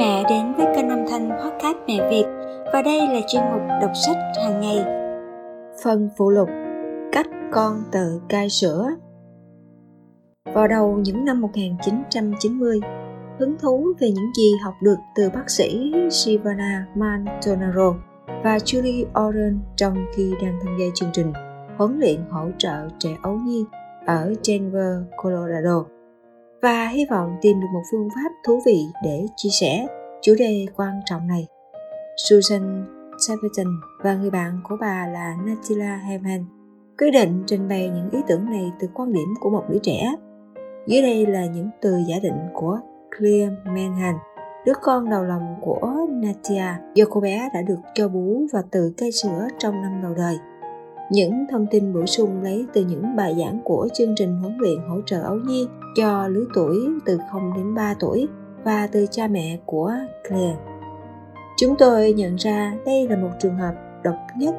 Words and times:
mẹ 0.00 0.24
đến 0.28 0.52
với 0.56 0.66
kênh 0.74 0.88
âm 0.88 0.98
thanh 1.10 1.30
podcast 1.30 1.76
mẹ 1.86 2.10
Việt. 2.10 2.24
Và 2.72 2.82
đây 2.82 3.00
là 3.08 3.20
chuyên 3.28 3.42
mục 3.52 3.62
đọc 3.82 3.90
sách 3.94 4.16
hàng 4.44 4.60
ngày. 4.60 4.84
Phần 5.84 6.08
phụ 6.16 6.30
lục 6.30 6.48
Cách 7.12 7.26
con 7.52 7.82
tự 7.92 8.20
cai 8.28 8.48
sữa 8.50 8.86
Vào 10.54 10.68
đầu 10.68 11.00
những 11.04 11.24
năm 11.24 11.40
1990, 11.40 12.80
hứng 13.38 13.58
thú 13.58 13.86
về 14.00 14.10
những 14.10 14.32
gì 14.36 14.52
học 14.64 14.74
được 14.82 14.96
từ 15.16 15.30
bác 15.30 15.50
sĩ 15.50 15.92
Sivana 16.10 16.86
Mantonaro 16.94 17.94
và 18.44 18.56
Julie 18.56 19.04
Oren 19.28 19.58
trong 19.76 20.06
khi 20.16 20.32
đang 20.42 20.58
tham 20.64 20.76
gia 20.80 20.86
chương 20.94 21.10
trình 21.12 21.32
huấn 21.78 21.98
luyện 21.98 22.20
hỗ 22.30 22.46
trợ 22.58 22.88
trẻ 22.98 23.16
ấu 23.22 23.34
nhi 23.34 23.64
ở 24.06 24.34
Denver, 24.42 24.96
Colorado 25.22 25.99
và 26.62 26.88
hy 26.88 27.06
vọng 27.10 27.36
tìm 27.42 27.60
được 27.60 27.66
một 27.72 27.82
phương 27.90 28.08
pháp 28.14 28.30
thú 28.44 28.60
vị 28.66 28.86
để 29.04 29.26
chia 29.36 29.50
sẻ 29.60 29.86
chủ 30.22 30.34
đề 30.38 30.66
quan 30.76 31.00
trọng 31.04 31.26
này. 31.26 31.46
Susan 32.16 32.86
Stapleton 33.18 33.74
và 34.02 34.14
người 34.14 34.30
bạn 34.30 34.60
của 34.68 34.76
bà 34.80 35.06
là 35.12 35.36
Natila 35.46 35.96
Heman 35.96 36.44
quyết 36.98 37.10
định 37.10 37.42
trình 37.46 37.68
bày 37.68 37.88
những 37.88 38.10
ý 38.10 38.18
tưởng 38.28 38.50
này 38.50 38.72
từ 38.80 38.88
quan 38.94 39.12
điểm 39.12 39.34
của 39.40 39.50
một 39.50 39.64
đứa 39.68 39.78
trẻ. 39.82 40.14
Dưới 40.86 41.02
đây 41.02 41.26
là 41.26 41.46
những 41.46 41.70
từ 41.80 41.98
giả 42.08 42.16
định 42.22 42.38
của 42.54 42.78
Claire 43.18 43.50
Manhan, 43.64 44.14
đứa 44.66 44.72
con 44.82 45.10
đầu 45.10 45.24
lòng 45.24 45.56
của 45.60 46.06
Natia 46.10 46.64
do 46.94 47.04
cô 47.10 47.20
bé 47.20 47.48
đã 47.54 47.62
được 47.62 47.78
cho 47.94 48.08
bú 48.08 48.46
và 48.52 48.62
tự 48.70 48.92
cây 48.96 49.12
sữa 49.12 49.48
trong 49.58 49.82
năm 49.82 50.00
đầu 50.02 50.14
đời. 50.14 50.38
Những 51.10 51.46
thông 51.50 51.66
tin 51.66 51.92
bổ 51.92 52.06
sung 52.06 52.42
lấy 52.42 52.66
từ 52.72 52.84
những 52.84 53.16
bài 53.16 53.36
giảng 53.38 53.60
của 53.64 53.88
chương 53.94 54.14
trình 54.16 54.36
huấn 54.36 54.58
luyện 54.58 54.78
hỗ 54.88 55.00
trợ 55.06 55.20
ấu 55.22 55.36
nhi 55.36 55.68
cho 55.96 56.28
lứa 56.28 56.44
tuổi 56.54 56.76
từ 57.06 57.18
0 57.32 57.52
đến 57.56 57.74
3 57.74 57.94
tuổi 58.00 58.28
và 58.64 58.88
từ 58.92 59.06
cha 59.10 59.28
mẹ 59.28 59.58
của 59.66 59.92
Claire. 60.28 60.56
Chúng 61.56 61.76
tôi 61.78 62.12
nhận 62.12 62.36
ra 62.36 62.74
đây 62.86 63.08
là 63.08 63.16
một 63.16 63.30
trường 63.38 63.56
hợp 63.56 63.74
độc 64.02 64.16
nhất. 64.36 64.54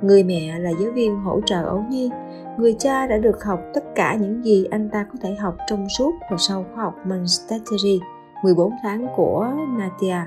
Người 0.00 0.24
mẹ 0.24 0.58
là 0.58 0.70
giáo 0.70 0.92
viên 0.92 1.16
hỗ 1.16 1.40
trợ 1.46 1.62
ấu 1.62 1.84
nhi, 1.90 2.10
người 2.58 2.76
cha 2.78 3.06
đã 3.06 3.18
được 3.18 3.44
học 3.44 3.60
tất 3.74 3.84
cả 3.94 4.14
những 4.20 4.44
gì 4.44 4.64
anh 4.70 4.88
ta 4.90 5.06
có 5.12 5.18
thể 5.22 5.34
học 5.34 5.56
trong 5.68 5.88
suốt 5.88 6.12
và 6.30 6.36
sau 6.38 6.64
khóa 6.74 6.84
học 6.84 6.94
Montessori 7.06 8.00
14 8.42 8.72
tháng 8.82 9.06
của 9.16 9.46
Natia. 9.78 10.20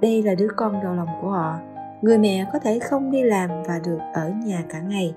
Đây 0.00 0.22
là 0.22 0.34
đứa 0.34 0.48
con 0.56 0.82
đầu 0.82 0.94
lòng 0.94 1.08
của 1.22 1.28
họ. 1.28 1.56
Người 2.06 2.18
mẹ 2.18 2.46
có 2.52 2.58
thể 2.58 2.78
không 2.78 3.10
đi 3.10 3.22
làm 3.22 3.50
và 3.68 3.78
được 3.84 3.98
ở 4.14 4.32
nhà 4.44 4.64
cả 4.68 4.80
ngày. 4.80 5.14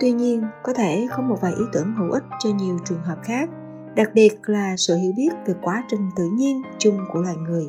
Tuy 0.00 0.12
nhiên, 0.12 0.42
có 0.62 0.72
thể 0.72 1.06
có 1.16 1.22
một 1.22 1.36
vài 1.40 1.52
ý 1.52 1.64
tưởng 1.72 1.94
hữu 1.98 2.10
ích 2.10 2.22
cho 2.38 2.50
nhiều 2.50 2.78
trường 2.84 3.02
hợp 3.02 3.16
khác, 3.22 3.48
đặc 3.94 4.10
biệt 4.14 4.40
là 4.46 4.76
sự 4.76 4.96
hiểu 4.96 5.12
biết 5.16 5.28
về 5.46 5.54
quá 5.62 5.84
trình 5.90 6.10
tự 6.16 6.24
nhiên 6.36 6.62
chung 6.78 6.98
của 7.12 7.20
loài 7.20 7.36
người. 7.36 7.64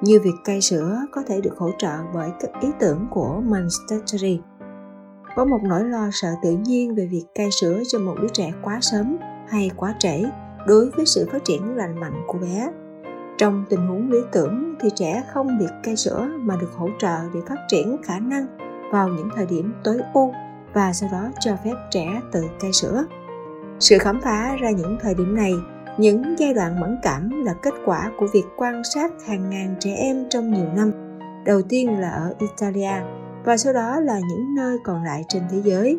Như 0.00 0.20
việc 0.24 0.34
cai 0.44 0.60
sữa 0.60 0.98
có 1.12 1.22
thể 1.28 1.40
được 1.40 1.56
hỗ 1.58 1.70
trợ 1.78 1.92
bởi 2.14 2.30
các 2.40 2.50
ý 2.60 2.68
tưởng 2.80 3.06
của 3.10 3.42
Montessori. 3.44 4.40
Có 5.36 5.44
một 5.44 5.60
nỗi 5.62 5.84
lo 5.84 6.08
sợ 6.12 6.28
tự 6.42 6.50
nhiên 6.50 6.94
về 6.94 7.06
việc 7.06 7.24
cai 7.34 7.48
sữa 7.50 7.82
cho 7.88 7.98
một 7.98 8.14
đứa 8.22 8.28
trẻ 8.28 8.52
quá 8.62 8.78
sớm 8.80 9.16
hay 9.48 9.70
quá 9.76 9.94
trễ 9.98 10.24
đối 10.66 10.90
với 10.90 11.06
sự 11.06 11.28
phát 11.32 11.44
triển 11.44 11.76
lành 11.76 12.00
mạnh 12.00 12.24
của 12.26 12.38
bé. 12.38 12.68
Trong 13.38 13.64
tình 13.68 13.86
huống 13.86 14.10
lý 14.10 14.18
tưởng 14.32 14.74
thì 14.80 14.88
trẻ 14.94 15.22
không 15.32 15.58
được 15.58 15.70
cai 15.82 15.96
sữa 15.96 16.28
mà 16.38 16.56
được 16.60 16.72
hỗ 16.76 16.88
trợ 16.98 17.16
để 17.34 17.40
phát 17.48 17.58
triển 17.68 17.96
khả 18.02 18.18
năng 18.18 18.46
vào 18.92 19.08
những 19.08 19.28
thời 19.36 19.46
điểm 19.46 19.74
tối 19.84 19.98
ưu 20.14 20.32
và 20.72 20.92
sau 20.92 21.08
đó 21.12 21.30
cho 21.40 21.56
phép 21.64 21.74
trẻ 21.90 22.20
tự 22.32 22.44
cai 22.60 22.72
sữa. 22.72 23.04
Sự 23.80 23.98
khám 23.98 24.20
phá 24.20 24.56
ra 24.60 24.70
những 24.70 24.98
thời 25.00 25.14
điểm 25.14 25.36
này, 25.36 25.52
những 25.98 26.34
giai 26.38 26.54
đoạn 26.54 26.80
mẫn 26.80 26.98
cảm 27.02 27.44
là 27.44 27.54
kết 27.62 27.74
quả 27.84 28.10
của 28.18 28.26
việc 28.32 28.44
quan 28.56 28.82
sát 28.94 29.12
hàng 29.26 29.50
ngàn 29.50 29.74
trẻ 29.80 29.94
em 29.94 30.26
trong 30.30 30.50
nhiều 30.50 30.68
năm. 30.76 30.92
Đầu 31.44 31.62
tiên 31.62 32.00
là 32.00 32.10
ở 32.10 32.34
Italia 32.38 33.02
và 33.44 33.56
sau 33.56 33.72
đó 33.72 34.00
là 34.00 34.20
những 34.30 34.54
nơi 34.54 34.78
còn 34.84 35.04
lại 35.04 35.24
trên 35.28 35.42
thế 35.50 35.60
giới. 35.64 35.98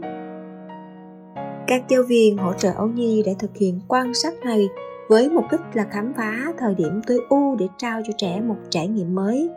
Các 1.68 1.84
giáo 1.90 2.04
viên 2.04 2.38
hỗ 2.38 2.54
trợ 2.54 2.72
ấu 2.72 2.88
nhi 2.88 3.24
đã 3.26 3.32
thực 3.40 3.58
hiện 3.58 3.80
quan 3.88 4.14
sát 4.14 4.34
này 4.46 4.68
với 5.08 5.30
mục 5.30 5.46
đích 5.52 5.62
là 5.74 5.84
khám 5.92 6.14
phá 6.18 6.54
thời 6.58 6.76
điểm 6.76 7.02
tối 7.08 7.20
ưu 7.30 7.56
để 7.56 7.68
trao 7.78 8.02
cho 8.08 8.14
trẻ 8.18 8.42
một 8.42 8.56
trải 8.70 8.88
nghiệm 8.88 9.16
mới. 9.16 9.50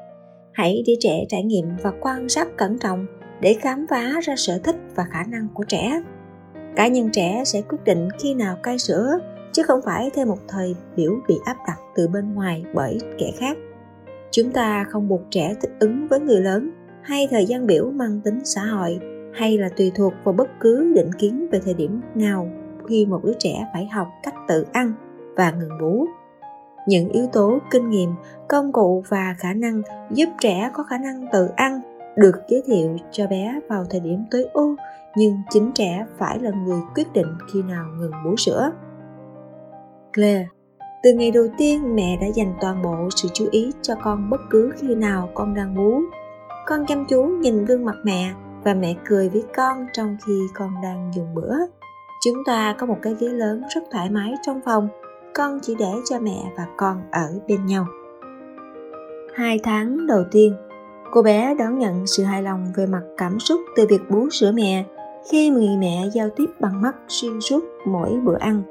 Hãy 0.53 0.83
để 0.87 0.93
trẻ 1.01 1.25
trải 1.29 1.43
nghiệm 1.43 1.65
và 1.83 1.93
quan 2.01 2.29
sát 2.29 2.49
cẩn 2.57 2.79
trọng 2.79 3.07
để 3.41 3.55
khám 3.55 3.87
phá 3.91 4.21
ra 4.23 4.37
sở 4.37 4.59
thích 4.65 4.77
và 4.95 5.05
khả 5.11 5.25
năng 5.25 5.49
của 5.55 5.65
trẻ. 5.65 6.03
Cá 6.77 6.89
nhân 6.89 7.11
trẻ 7.13 7.43
sẽ 7.45 7.63
quyết 7.63 7.79
định 7.85 8.09
khi 8.19 8.35
nào 8.35 8.57
cai 8.63 8.79
sữa 8.79 9.19
chứ 9.53 9.63
không 9.63 9.81
phải 9.85 10.11
theo 10.15 10.27
một 10.27 10.39
thời 10.49 10.77
biểu 10.97 11.13
bị 11.29 11.35
áp 11.45 11.57
đặt 11.67 11.79
từ 11.95 12.09
bên 12.09 12.35
ngoài 12.35 12.65
bởi 12.75 12.99
kẻ 13.19 13.31
khác. 13.39 13.57
Chúng 14.31 14.51
ta 14.51 14.85
không 14.89 15.09
buộc 15.09 15.21
trẻ 15.31 15.55
thích 15.61 15.71
ứng 15.81 16.07
với 16.09 16.21
người 16.21 16.41
lớn 16.41 16.71
hay 17.03 17.29
thời 17.31 17.47
gian 17.47 17.67
biểu 17.67 17.91
mang 17.91 18.21
tính 18.25 18.41
xã 18.45 18.63
hội 18.63 19.01
hay 19.35 19.59
là 19.59 19.69
tùy 19.77 19.93
thuộc 19.95 20.13
vào 20.25 20.33
bất 20.33 20.49
cứ 20.61 20.93
định 20.95 21.13
kiến 21.19 21.47
về 21.53 21.61
thời 21.65 21.75
điểm 21.75 22.01
nào 22.15 22.51
khi 22.89 23.07
một 23.07 23.25
đứa 23.25 23.35
trẻ 23.39 23.67
phải 23.73 23.87
học 23.87 24.09
cách 24.23 24.35
tự 24.49 24.67
ăn 24.73 24.93
và 25.41 25.51
ngừng 25.51 25.79
bú 25.81 26.07
những 26.87 27.09
yếu 27.09 27.27
tố 27.33 27.59
kinh 27.71 27.91
nghiệm, 27.91 28.15
công 28.49 28.73
cụ 28.73 29.05
và 29.09 29.35
khả 29.39 29.53
năng 29.53 29.83
giúp 30.11 30.29
trẻ 30.41 30.71
có 30.75 30.83
khả 30.83 30.99
năng 30.99 31.27
tự 31.33 31.49
ăn 31.57 31.81
được 32.17 32.35
giới 32.49 32.63
thiệu 32.67 32.97
cho 33.11 33.27
bé 33.27 33.61
vào 33.69 33.85
thời 33.91 34.01
điểm 34.01 34.25
tối 34.31 34.45
ưu, 34.53 34.77
nhưng 35.17 35.43
chính 35.51 35.73
trẻ 35.75 36.07
phải 36.19 36.39
là 36.39 36.51
người 36.51 36.81
quyết 36.95 37.13
định 37.13 37.35
khi 37.53 37.63
nào 37.63 37.85
ngừng 37.97 38.13
bú 38.25 38.37
sữa. 38.37 38.71
Claire 40.15 40.47
từ 41.03 41.13
ngày 41.13 41.31
đầu 41.31 41.47
tiên, 41.59 41.97
mẹ 41.97 42.19
đã 42.21 42.27
dành 42.27 42.55
toàn 42.61 42.83
bộ 42.83 43.09
sự 43.17 43.29
chú 43.33 43.47
ý 43.51 43.73
cho 43.83 43.95
con 44.03 44.31
bất 44.31 44.41
cứ 44.51 44.73
khi 44.77 44.95
nào 44.95 45.29
con 45.35 45.55
đang 45.55 45.75
bú. 45.75 46.01
Con 46.67 46.87
chăm 46.87 47.05
chú 47.09 47.23
nhìn 47.23 47.65
gương 47.65 47.85
mặt 47.85 47.97
mẹ 48.05 48.33
và 48.65 48.75
mẹ 48.75 48.95
cười 49.05 49.29
với 49.29 49.45
con 49.57 49.87
trong 49.93 50.17
khi 50.27 50.41
con 50.55 50.71
đang 50.83 51.11
dùng 51.15 51.35
bữa. 51.35 51.55
Chúng 52.25 52.37
ta 52.47 52.75
có 52.79 52.87
một 52.87 52.97
cái 53.03 53.15
ghế 53.21 53.29
lớn 53.29 53.63
rất 53.75 53.81
thoải 53.91 54.11
mái 54.11 54.35
trong 54.43 54.61
phòng 54.65 54.89
con 55.35 55.59
chỉ 55.63 55.75
để 55.79 55.93
cho 56.05 56.19
mẹ 56.21 56.53
và 56.57 56.67
con 56.77 57.03
ở 57.11 57.41
bên 57.49 57.67
nhau. 57.67 57.87
Hai 59.35 59.59
tháng 59.63 60.07
đầu 60.07 60.25
tiên, 60.31 60.55
cô 61.13 61.23
bé 61.23 61.55
đón 61.55 61.79
nhận 61.79 62.07
sự 62.07 62.23
hài 62.23 62.43
lòng 62.43 62.67
về 62.77 62.87
mặt 62.87 63.03
cảm 63.17 63.41
xúc 63.41 63.61
từ 63.77 63.87
việc 63.87 64.01
bú 64.11 64.31
sữa 64.31 64.53
mẹ 64.55 64.85
khi 65.31 65.51
người 65.51 65.77
mẹ 65.79 66.09
giao 66.15 66.29
tiếp 66.37 66.47
bằng 66.61 66.83
mắt 66.83 66.97
xuyên 67.09 67.41
suốt 67.41 67.65
mỗi 67.87 68.11
bữa 68.25 68.39
ăn. 68.39 68.63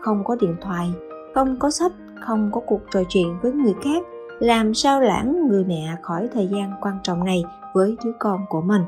Không 0.00 0.24
có 0.24 0.36
điện 0.40 0.56
thoại, 0.60 0.92
không 1.34 1.56
có 1.58 1.70
sách, 1.70 1.92
không 2.26 2.50
có 2.52 2.60
cuộc 2.66 2.80
trò 2.92 3.00
chuyện 3.08 3.38
với 3.42 3.52
người 3.52 3.74
khác, 3.84 4.06
làm 4.40 4.74
sao 4.74 5.00
lãng 5.00 5.48
người 5.48 5.64
mẹ 5.64 5.96
khỏi 6.02 6.28
thời 6.34 6.48
gian 6.52 6.72
quan 6.80 6.98
trọng 7.02 7.24
này 7.24 7.44
với 7.74 7.96
đứa 8.04 8.12
con 8.18 8.40
của 8.48 8.60
mình? 8.60 8.82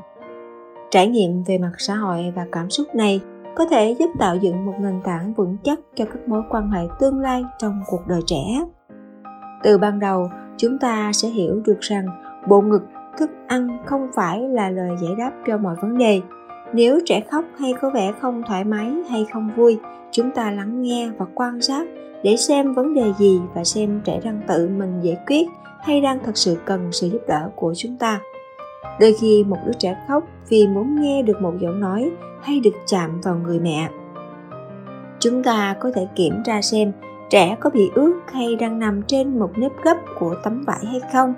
Trải 0.91 1.07
nghiệm 1.07 1.43
về 1.43 1.57
mặt 1.57 1.71
xã 1.77 1.95
hội 1.95 2.33
và 2.35 2.47
cảm 2.51 2.69
xúc 2.69 2.87
này 2.95 3.21
có 3.55 3.65
thể 3.65 3.95
giúp 3.99 4.09
tạo 4.19 4.35
dựng 4.35 4.65
một 4.65 4.73
nền 4.79 5.01
tảng 5.03 5.33
vững 5.33 5.57
chắc 5.63 5.79
cho 5.95 6.05
các 6.05 6.27
mối 6.27 6.41
quan 6.49 6.71
hệ 6.71 6.81
tương 6.99 7.19
lai 7.19 7.43
trong 7.57 7.81
cuộc 7.87 8.07
đời 8.07 8.21
trẻ. 8.25 8.43
Từ 9.63 9.77
ban 9.77 9.99
đầu, 9.99 10.29
chúng 10.57 10.77
ta 10.77 11.11
sẽ 11.13 11.27
hiểu 11.27 11.61
được 11.65 11.79
rằng 11.79 12.05
bộ 12.47 12.61
ngực, 12.61 12.81
thức 13.17 13.29
ăn 13.47 13.77
không 13.85 14.07
phải 14.15 14.41
là 14.41 14.69
lời 14.69 14.89
giải 15.01 15.11
đáp 15.17 15.31
cho 15.47 15.57
mọi 15.57 15.75
vấn 15.81 15.97
đề. 15.97 16.21
Nếu 16.73 16.99
trẻ 17.05 17.21
khóc 17.31 17.45
hay 17.59 17.73
có 17.81 17.89
vẻ 17.89 18.13
không 18.21 18.43
thoải 18.47 18.63
mái 18.63 18.91
hay 19.09 19.25
không 19.33 19.49
vui, 19.55 19.79
chúng 20.11 20.31
ta 20.31 20.51
lắng 20.51 20.81
nghe 20.81 21.09
và 21.17 21.25
quan 21.35 21.61
sát 21.61 21.87
để 22.23 22.35
xem 22.37 22.73
vấn 22.73 22.93
đề 22.93 23.13
gì 23.17 23.41
và 23.53 23.63
xem 23.63 24.01
trẻ 24.03 24.21
đang 24.23 24.41
tự 24.47 24.69
mình 24.77 25.01
giải 25.01 25.17
quyết 25.27 25.47
hay 25.81 26.01
đang 26.01 26.19
thật 26.25 26.37
sự 26.37 26.57
cần 26.65 26.91
sự 26.91 27.07
giúp 27.07 27.21
đỡ 27.27 27.49
của 27.55 27.73
chúng 27.77 27.97
ta 27.97 28.19
đôi 28.99 29.15
khi 29.21 29.43
một 29.43 29.57
đứa 29.65 29.73
trẻ 29.79 29.97
khóc 30.07 30.23
vì 30.49 30.67
muốn 30.67 31.01
nghe 31.01 31.21
được 31.21 31.41
một 31.41 31.53
giọng 31.59 31.79
nói 31.79 32.11
hay 32.41 32.59
được 32.59 32.73
chạm 32.87 33.21
vào 33.21 33.35
người 33.35 33.59
mẹ. 33.59 33.89
Chúng 35.19 35.43
ta 35.43 35.75
có 35.79 35.91
thể 35.95 36.07
kiểm 36.15 36.33
tra 36.45 36.61
xem 36.61 36.91
trẻ 37.29 37.55
có 37.59 37.69
bị 37.69 37.91
ướt 37.95 38.21
hay 38.31 38.55
đang 38.55 38.79
nằm 38.79 39.01
trên 39.01 39.39
một 39.39 39.51
nếp 39.55 39.71
gấp 39.83 39.97
của 40.19 40.35
tấm 40.43 40.63
vải 40.67 40.85
hay 40.85 41.01
không, 41.13 41.33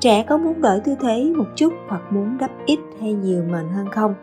trẻ 0.00 0.24
có 0.28 0.38
muốn 0.38 0.60
đổi 0.60 0.80
tư 0.80 0.94
thế 1.00 1.32
một 1.36 1.46
chút 1.56 1.72
hoặc 1.88 2.02
muốn 2.10 2.38
đắp 2.38 2.50
ít 2.66 2.78
hay 3.00 3.12
nhiều 3.12 3.42
mền 3.50 3.68
hơn 3.68 3.86
không. 3.90 4.14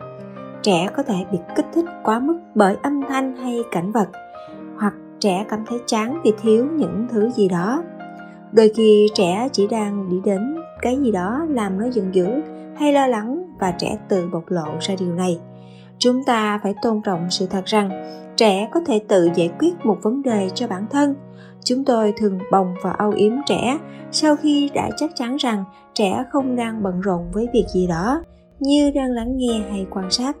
Trẻ 0.62 0.88
có 0.96 1.02
thể 1.02 1.14
bị 1.32 1.38
kích 1.56 1.66
thích 1.74 1.84
quá 2.04 2.18
mức 2.18 2.40
bởi 2.54 2.76
âm 2.82 3.00
thanh 3.08 3.36
hay 3.36 3.62
cảnh 3.70 3.92
vật, 3.92 4.08
hoặc 4.76 4.94
trẻ 5.20 5.44
cảm 5.48 5.64
thấy 5.66 5.78
chán 5.86 6.20
vì 6.24 6.32
thiếu 6.42 6.66
những 6.76 7.06
thứ 7.10 7.30
gì 7.30 7.48
đó. 7.48 7.82
Đôi 8.52 8.72
khi 8.76 9.08
trẻ 9.14 9.48
chỉ 9.52 9.66
đang 9.66 10.08
đi 10.10 10.16
đến 10.24 10.56
cái 10.82 10.96
gì 10.96 11.12
đó 11.12 11.46
làm 11.48 11.78
nó 11.78 11.86
giận 11.86 12.14
dữ 12.14 12.26
hay 12.80 12.92
lo 12.92 13.06
lắng 13.06 13.42
và 13.58 13.70
trẻ 13.70 13.98
tự 14.08 14.28
bộc 14.32 14.50
lộ 14.50 14.66
ra 14.80 14.94
điều 14.98 15.14
này. 15.14 15.40
Chúng 15.98 16.24
ta 16.24 16.60
phải 16.62 16.74
tôn 16.82 17.00
trọng 17.04 17.30
sự 17.30 17.46
thật 17.46 17.64
rằng, 17.64 17.90
trẻ 18.36 18.68
có 18.72 18.80
thể 18.86 19.00
tự 19.08 19.28
giải 19.34 19.50
quyết 19.58 19.72
một 19.84 19.98
vấn 20.02 20.22
đề 20.22 20.50
cho 20.54 20.68
bản 20.68 20.86
thân. 20.90 21.14
Chúng 21.64 21.84
tôi 21.84 22.12
thường 22.16 22.38
bồng 22.52 22.74
và 22.82 22.90
âu 22.90 23.10
yếm 23.10 23.32
trẻ 23.46 23.78
sau 24.10 24.36
khi 24.36 24.70
đã 24.74 24.90
chắc 24.96 25.10
chắn 25.14 25.36
rằng 25.36 25.64
trẻ 25.94 26.24
không 26.30 26.56
đang 26.56 26.82
bận 26.82 27.00
rộn 27.00 27.30
với 27.32 27.48
việc 27.52 27.64
gì 27.74 27.86
đó, 27.86 28.22
như 28.60 28.90
đang 28.94 29.10
lắng 29.10 29.36
nghe 29.36 29.60
hay 29.70 29.86
quan 29.90 30.10
sát. 30.10 30.36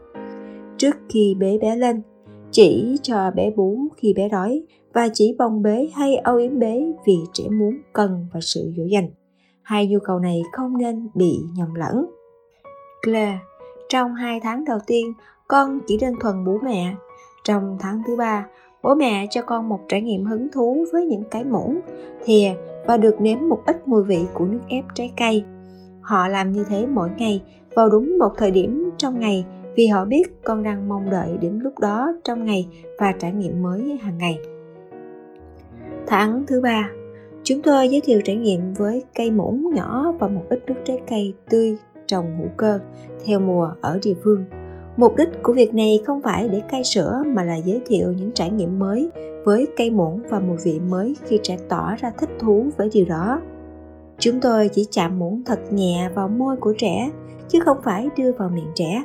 Trước 0.76 0.96
khi 1.08 1.36
bế 1.38 1.58
bé 1.58 1.76
lên, 1.76 2.02
chỉ 2.50 2.96
cho 3.02 3.30
bé 3.30 3.50
bú 3.50 3.78
khi 3.96 4.14
bé 4.16 4.28
đói 4.28 4.62
và 4.94 5.08
chỉ 5.12 5.36
bồng 5.38 5.62
bế 5.62 5.88
hay 5.94 6.16
âu 6.16 6.36
yếm 6.36 6.58
bế 6.58 6.92
vì 7.06 7.16
trẻ 7.32 7.44
muốn 7.48 7.74
cần 7.92 8.26
và 8.32 8.40
sự 8.42 8.72
dỗ 8.76 8.84
dành. 8.84 9.10
Hai 9.62 9.86
nhu 9.86 9.98
cầu 10.04 10.18
này 10.18 10.42
không 10.52 10.78
nên 10.78 11.08
bị 11.14 11.38
nhầm 11.56 11.74
lẫn. 11.74 12.06
Claire, 13.02 13.38
trong 13.88 14.14
hai 14.14 14.40
tháng 14.40 14.64
đầu 14.64 14.78
tiên 14.86 15.12
con 15.48 15.80
chỉ 15.86 15.98
đơn 16.00 16.14
thuần 16.20 16.44
bú 16.44 16.58
mẹ. 16.62 16.94
Trong 17.44 17.76
tháng 17.80 18.02
thứ 18.06 18.16
ba 18.16 18.46
bố 18.82 18.94
mẹ 18.94 19.26
cho 19.30 19.42
con 19.42 19.68
một 19.68 19.80
trải 19.88 20.00
nghiệm 20.00 20.24
hứng 20.24 20.48
thú 20.52 20.84
với 20.92 21.06
những 21.06 21.24
cái 21.30 21.44
muỗng 21.44 21.80
thìa 22.24 22.54
và 22.86 22.96
được 22.96 23.20
nếm 23.20 23.38
một 23.48 23.62
ít 23.66 23.88
mùi 23.88 24.04
vị 24.04 24.26
của 24.34 24.44
nước 24.44 24.60
ép 24.68 24.84
trái 24.94 25.12
cây. 25.16 25.44
Họ 26.00 26.28
làm 26.28 26.52
như 26.52 26.64
thế 26.68 26.86
mỗi 26.86 27.10
ngày 27.18 27.42
vào 27.74 27.88
đúng 27.88 28.18
một 28.18 28.32
thời 28.36 28.50
điểm 28.50 28.90
trong 28.96 29.20
ngày 29.20 29.44
vì 29.76 29.86
họ 29.86 30.04
biết 30.04 30.22
con 30.44 30.62
đang 30.62 30.88
mong 30.88 31.10
đợi 31.10 31.38
đến 31.40 31.58
lúc 31.58 31.78
đó 31.78 32.12
trong 32.24 32.44
ngày 32.44 32.68
và 32.98 33.12
trải 33.12 33.32
nghiệm 33.32 33.62
mới 33.62 33.98
hàng 34.02 34.18
ngày. 34.18 34.38
Tháng 36.06 36.44
thứ 36.46 36.60
ba 36.60 36.90
chúng 37.42 37.62
tôi 37.62 37.88
giới 37.88 38.00
thiệu 38.00 38.20
trải 38.24 38.36
nghiệm 38.36 38.74
với 38.74 39.04
cây 39.14 39.30
muỗng 39.30 39.74
nhỏ 39.74 40.12
và 40.18 40.28
một 40.28 40.42
ít 40.48 40.62
nước 40.66 40.74
trái 40.84 41.00
cây 41.08 41.34
tươi 41.48 41.76
trồng 42.10 42.36
hữu 42.38 42.48
cơ 42.56 42.78
theo 43.24 43.40
mùa 43.40 43.70
ở 43.80 43.98
địa 44.02 44.14
phương 44.24 44.44
Mục 44.96 45.16
đích 45.16 45.28
của 45.42 45.52
việc 45.52 45.74
này 45.74 46.00
không 46.06 46.22
phải 46.22 46.48
để 46.48 46.62
cai 46.68 46.84
sữa 46.84 47.22
mà 47.26 47.44
là 47.44 47.56
giới 47.56 47.80
thiệu 47.86 48.12
những 48.12 48.30
trải 48.34 48.50
nghiệm 48.50 48.78
mới 48.78 49.10
với 49.44 49.66
cây 49.76 49.90
muỗng 49.90 50.20
và 50.28 50.40
mùi 50.40 50.56
vị 50.64 50.80
mới 50.80 51.16
khi 51.24 51.40
trẻ 51.42 51.58
tỏ 51.68 51.94
ra 51.98 52.12
thích 52.18 52.30
thú 52.38 52.66
với 52.76 52.90
điều 52.92 53.04
đó. 53.04 53.40
Chúng 54.18 54.40
tôi 54.40 54.68
chỉ 54.68 54.86
chạm 54.90 55.18
muỗng 55.18 55.42
thật 55.46 55.60
nhẹ 55.70 56.10
vào 56.14 56.28
môi 56.28 56.56
của 56.56 56.74
trẻ 56.78 57.10
chứ 57.48 57.60
không 57.64 57.78
phải 57.84 58.08
đưa 58.16 58.32
vào 58.32 58.48
miệng 58.48 58.72
trẻ. 58.74 59.02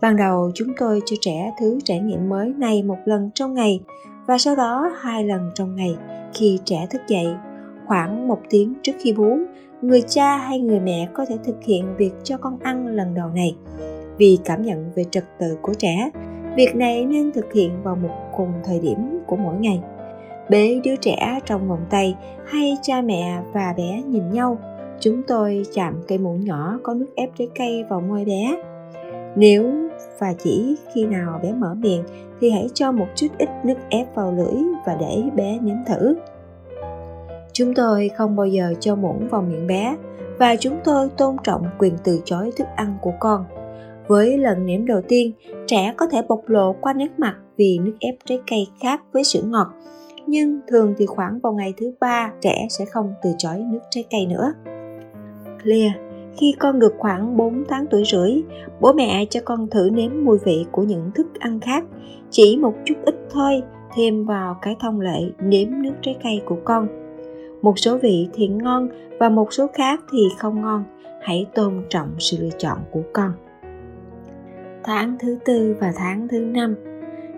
Ban 0.00 0.16
đầu 0.16 0.50
chúng 0.54 0.68
tôi 0.78 1.02
cho 1.04 1.16
trẻ 1.20 1.54
thứ 1.60 1.78
trải 1.84 2.00
nghiệm 2.00 2.28
mới 2.28 2.54
này 2.56 2.82
một 2.82 2.98
lần 3.04 3.30
trong 3.34 3.54
ngày 3.54 3.80
và 4.26 4.38
sau 4.38 4.56
đó 4.56 4.92
hai 5.00 5.24
lần 5.24 5.50
trong 5.54 5.76
ngày 5.76 5.96
khi 6.34 6.58
trẻ 6.64 6.86
thức 6.90 7.02
dậy. 7.08 7.34
Khoảng 7.86 8.28
một 8.28 8.40
tiếng 8.50 8.74
trước 8.82 8.92
khi 8.98 9.12
bú, 9.12 9.38
người 9.86 10.02
cha 10.08 10.36
hay 10.36 10.60
người 10.60 10.80
mẹ 10.80 11.08
có 11.14 11.24
thể 11.28 11.36
thực 11.44 11.64
hiện 11.64 11.96
việc 11.96 12.12
cho 12.22 12.36
con 12.36 12.58
ăn 12.62 12.86
lần 12.86 13.14
đầu 13.14 13.28
này. 13.28 13.56
Vì 14.16 14.38
cảm 14.44 14.62
nhận 14.62 14.90
về 14.94 15.04
trật 15.10 15.24
tự 15.38 15.56
của 15.62 15.74
trẻ, 15.74 16.10
việc 16.56 16.76
này 16.76 17.04
nên 17.04 17.32
thực 17.32 17.52
hiện 17.52 17.70
vào 17.82 17.96
một 17.96 18.10
cùng 18.36 18.52
thời 18.64 18.80
điểm 18.80 19.20
của 19.26 19.36
mỗi 19.36 19.54
ngày. 19.56 19.80
Bế 20.48 20.80
đứa 20.84 20.96
trẻ 20.96 21.40
trong 21.46 21.68
vòng 21.68 21.86
tay 21.90 22.14
hay 22.46 22.76
cha 22.82 23.02
mẹ 23.02 23.40
và 23.52 23.74
bé 23.76 24.02
nhìn 24.06 24.30
nhau, 24.30 24.58
chúng 25.00 25.22
tôi 25.26 25.62
chạm 25.74 26.02
cây 26.08 26.18
muỗng 26.18 26.44
nhỏ 26.44 26.78
có 26.82 26.94
nước 26.94 27.08
ép 27.16 27.30
trái 27.38 27.48
cây 27.54 27.84
vào 27.88 28.00
môi 28.00 28.24
bé. 28.24 28.62
Nếu 29.36 29.72
và 30.18 30.34
chỉ 30.44 30.76
khi 30.94 31.06
nào 31.06 31.40
bé 31.42 31.52
mở 31.52 31.74
miệng 31.74 32.04
thì 32.40 32.50
hãy 32.50 32.68
cho 32.74 32.92
một 32.92 33.06
chút 33.14 33.28
ít 33.38 33.48
nước 33.64 33.74
ép 33.88 34.14
vào 34.14 34.32
lưỡi 34.32 34.62
và 34.86 34.96
để 35.00 35.22
bé 35.34 35.58
nếm 35.62 35.76
thử 35.86 36.14
chúng 37.54 37.74
tôi 37.74 38.10
không 38.16 38.36
bao 38.36 38.46
giờ 38.46 38.74
cho 38.80 38.96
muỗng 38.96 39.28
vào 39.28 39.42
miệng 39.42 39.66
bé 39.66 39.96
và 40.38 40.56
chúng 40.56 40.78
tôi 40.84 41.08
tôn 41.16 41.36
trọng 41.44 41.66
quyền 41.78 41.94
từ 42.04 42.20
chối 42.24 42.50
thức 42.56 42.66
ăn 42.76 42.96
của 43.00 43.12
con 43.20 43.44
với 44.06 44.38
lần 44.38 44.66
nếm 44.66 44.86
đầu 44.86 45.00
tiên, 45.08 45.32
trẻ 45.66 45.94
có 45.96 46.06
thể 46.06 46.22
bộc 46.28 46.40
lộ 46.46 46.72
qua 46.72 46.92
nét 46.92 47.08
mặt 47.18 47.36
vì 47.56 47.78
nước 47.82 47.94
ép 48.00 48.14
trái 48.24 48.40
cây 48.50 48.66
khác 48.82 49.02
với 49.12 49.24
sữa 49.24 49.42
ngọt. 49.44 49.66
Nhưng 50.26 50.60
thường 50.68 50.94
thì 50.98 51.06
khoảng 51.06 51.38
vào 51.42 51.52
ngày 51.52 51.74
thứ 51.76 51.92
ba, 52.00 52.32
trẻ 52.40 52.66
sẽ 52.70 52.84
không 52.84 53.14
từ 53.22 53.30
chối 53.38 53.58
nước 53.58 53.80
trái 53.90 54.04
cây 54.10 54.26
nữa. 54.26 54.52
Clear 55.62 55.92
khi 56.36 56.54
con 56.58 56.78
được 56.78 56.94
khoảng 56.98 57.36
4 57.36 57.64
tháng 57.68 57.86
tuổi 57.90 58.02
rưỡi, 58.06 58.42
bố 58.80 58.92
mẹ 58.92 59.26
cho 59.30 59.40
con 59.44 59.68
thử 59.70 59.90
nếm 59.92 60.10
mùi 60.24 60.38
vị 60.44 60.66
của 60.72 60.82
những 60.82 61.10
thức 61.14 61.26
ăn 61.38 61.60
khác, 61.60 61.84
chỉ 62.30 62.56
một 62.56 62.74
chút 62.84 62.94
ít 63.04 63.14
thôi, 63.30 63.62
thêm 63.96 64.26
vào 64.26 64.56
cái 64.62 64.76
thông 64.80 65.00
lệ 65.00 65.20
nếm 65.38 65.82
nước 65.82 65.92
trái 66.02 66.16
cây 66.22 66.40
của 66.46 66.56
con. 66.64 67.03
Một 67.64 67.78
số 67.78 67.98
vị 67.98 68.28
thì 68.34 68.48
ngon 68.48 68.88
và 69.18 69.28
một 69.28 69.52
số 69.52 69.66
khác 69.74 70.00
thì 70.12 70.18
không 70.38 70.62
ngon. 70.62 70.84
Hãy 71.22 71.46
tôn 71.54 71.82
trọng 71.88 72.08
sự 72.18 72.36
lựa 72.40 72.50
chọn 72.58 72.78
của 72.90 73.02
con. 73.12 73.32
Tháng 74.82 75.16
thứ 75.20 75.38
tư 75.44 75.76
và 75.80 75.92
tháng 75.96 76.28
thứ 76.28 76.38
năm, 76.38 76.74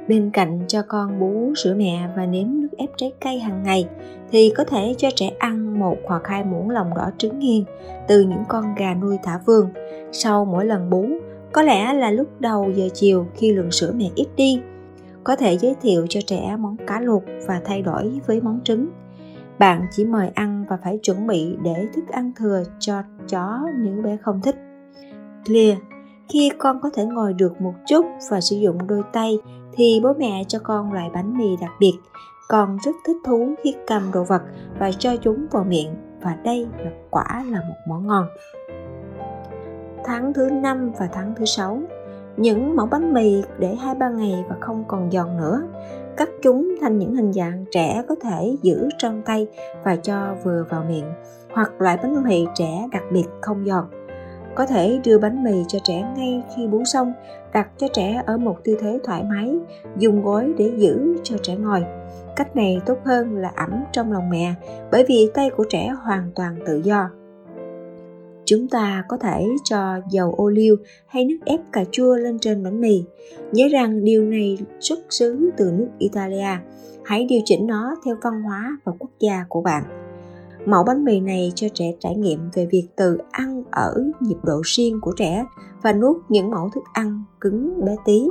bên 0.08 0.30
cạnh 0.32 0.60
cho 0.68 0.82
con 0.88 1.20
bú, 1.20 1.54
sữa 1.54 1.74
mẹ 1.76 2.08
và 2.16 2.26
nếm 2.26 2.46
nước 2.48 2.68
ép 2.76 2.90
trái 2.96 3.12
cây 3.20 3.38
hàng 3.38 3.62
ngày, 3.62 3.88
thì 4.30 4.52
có 4.56 4.64
thể 4.64 4.94
cho 4.98 5.08
trẻ 5.14 5.30
ăn 5.38 5.78
một 5.80 5.96
hoặc 6.04 6.22
hai 6.26 6.44
muỗng 6.44 6.70
lòng 6.70 6.90
đỏ 6.96 7.10
trứng 7.18 7.38
nghiền 7.38 7.64
từ 8.08 8.20
những 8.20 8.44
con 8.48 8.74
gà 8.74 8.94
nuôi 8.94 9.18
thả 9.22 9.40
vườn. 9.46 9.68
Sau 10.12 10.44
mỗi 10.44 10.64
lần 10.64 10.90
bú, 10.90 11.06
có 11.52 11.62
lẽ 11.62 11.94
là 11.94 12.10
lúc 12.10 12.28
đầu 12.40 12.72
giờ 12.74 12.88
chiều 12.94 13.26
khi 13.34 13.52
lượng 13.52 13.70
sữa 13.70 13.92
mẹ 13.96 14.10
ít 14.14 14.28
đi, 14.36 14.60
có 15.24 15.36
thể 15.36 15.58
giới 15.58 15.74
thiệu 15.82 16.06
cho 16.08 16.20
trẻ 16.26 16.56
món 16.58 16.76
cá 16.86 17.00
luộc 17.00 17.22
và 17.46 17.60
thay 17.64 17.82
đổi 17.82 18.20
với 18.26 18.40
món 18.40 18.60
trứng 18.64 18.86
bạn 19.58 19.86
chỉ 19.90 20.04
mời 20.04 20.30
ăn 20.34 20.64
và 20.68 20.78
phải 20.84 20.98
chuẩn 21.02 21.26
bị 21.26 21.56
để 21.62 21.88
thức 21.94 22.04
ăn 22.08 22.32
thừa 22.36 22.62
cho 22.78 23.02
chó 23.28 23.60
nếu 23.78 24.02
bé 24.02 24.16
không 24.16 24.40
thích. 24.42 24.56
Clear, 25.46 25.78
khi 26.28 26.50
con 26.58 26.80
có 26.82 26.90
thể 26.94 27.04
ngồi 27.04 27.32
được 27.32 27.60
một 27.60 27.74
chút 27.86 28.06
và 28.30 28.40
sử 28.40 28.56
dụng 28.56 28.86
đôi 28.86 29.02
tay 29.12 29.38
thì 29.72 30.00
bố 30.02 30.12
mẹ 30.18 30.44
cho 30.48 30.58
con 30.62 30.92
loại 30.92 31.10
bánh 31.14 31.38
mì 31.38 31.56
đặc 31.60 31.70
biệt. 31.80 31.98
Con 32.48 32.78
rất 32.84 32.96
thích 33.06 33.16
thú 33.24 33.54
khi 33.64 33.74
cầm 33.86 34.12
đồ 34.12 34.24
vật 34.24 34.42
và 34.78 34.92
cho 34.92 35.16
chúng 35.16 35.46
vào 35.50 35.64
miệng 35.64 35.94
và 36.20 36.36
đây 36.44 36.66
là 36.78 36.90
quả 37.10 37.44
là 37.50 37.60
một 37.68 37.76
món 37.88 38.06
ngon. 38.06 38.26
Tháng 40.04 40.32
thứ 40.32 40.50
năm 40.50 40.92
và 40.98 41.08
tháng 41.12 41.34
thứ 41.36 41.44
sáu 41.44 41.82
những 42.36 42.76
mẫu 42.76 42.86
bánh 42.86 43.14
mì 43.14 43.42
để 43.58 43.74
hai 43.74 43.94
ba 43.94 44.08
ngày 44.08 44.44
và 44.48 44.56
không 44.60 44.84
còn 44.88 45.10
giòn 45.10 45.36
nữa. 45.36 45.62
Cắt 46.16 46.28
chúng 46.42 46.74
thành 46.80 46.98
những 46.98 47.14
hình 47.14 47.32
dạng 47.32 47.64
trẻ 47.70 48.02
có 48.08 48.14
thể 48.22 48.56
giữ 48.62 48.88
trong 48.98 49.22
tay 49.22 49.46
và 49.84 49.96
cho 49.96 50.34
vừa 50.44 50.64
vào 50.70 50.84
miệng, 50.88 51.12
hoặc 51.52 51.72
loại 51.78 51.96
bánh 52.02 52.22
mì 52.24 52.46
trẻ 52.54 52.88
đặc 52.92 53.02
biệt 53.12 53.24
không 53.40 53.64
giòn. 53.66 53.84
Có 54.54 54.66
thể 54.66 55.00
đưa 55.04 55.18
bánh 55.18 55.44
mì 55.44 55.64
cho 55.68 55.78
trẻ 55.84 56.04
ngay 56.16 56.42
khi 56.56 56.66
bú 56.66 56.84
xong, 56.84 57.12
đặt 57.52 57.68
cho 57.78 57.86
trẻ 57.92 58.22
ở 58.26 58.36
một 58.36 58.56
tư 58.64 58.76
thế 58.80 58.98
thoải 59.04 59.22
mái, 59.22 59.58
dùng 59.96 60.22
gối 60.22 60.54
để 60.58 60.72
giữ 60.76 61.16
cho 61.22 61.36
trẻ 61.42 61.56
ngồi. 61.56 61.84
Cách 62.36 62.56
này 62.56 62.80
tốt 62.86 62.98
hơn 63.04 63.36
là 63.36 63.52
ẩm 63.56 63.84
trong 63.92 64.12
lòng 64.12 64.30
mẹ, 64.30 64.54
bởi 64.90 65.04
vì 65.08 65.30
tay 65.34 65.50
của 65.50 65.64
trẻ 65.68 65.88
hoàn 66.02 66.30
toàn 66.34 66.56
tự 66.66 66.76
do 66.84 67.10
chúng 68.46 68.68
ta 68.68 69.04
có 69.08 69.16
thể 69.16 69.44
cho 69.64 70.00
dầu 70.10 70.34
ô 70.36 70.48
liu 70.48 70.76
hay 71.06 71.24
nước 71.24 71.38
ép 71.44 71.60
cà 71.72 71.84
chua 71.90 72.16
lên 72.16 72.38
trên 72.38 72.64
bánh 72.64 72.80
mì 72.80 73.04
nhớ 73.52 73.68
rằng 73.72 74.04
điều 74.04 74.22
này 74.22 74.58
xuất 74.80 74.98
xứ 75.10 75.50
từ 75.56 75.70
nước 75.72 75.88
italia 75.98 76.58
hãy 77.04 77.26
điều 77.28 77.40
chỉnh 77.44 77.66
nó 77.66 77.96
theo 78.04 78.16
văn 78.22 78.42
hóa 78.42 78.78
và 78.84 78.92
quốc 78.98 79.10
gia 79.18 79.44
của 79.48 79.60
bạn 79.60 80.06
Mẫu 80.66 80.84
bánh 80.84 81.04
mì 81.04 81.20
này 81.20 81.52
cho 81.54 81.66
trẻ 81.74 81.92
trải 82.00 82.14
nghiệm 82.14 82.50
về 82.54 82.66
việc 82.70 82.88
tự 82.96 83.18
ăn 83.30 83.64
ở 83.70 83.94
nhịp 84.20 84.36
độ 84.42 84.60
riêng 84.64 85.00
của 85.00 85.12
trẻ 85.16 85.44
và 85.82 85.92
nuốt 85.92 86.16
những 86.28 86.50
mẫu 86.50 86.70
thức 86.74 86.84
ăn 86.92 87.24
cứng 87.40 87.84
bé 87.84 87.96
tí. 88.04 88.22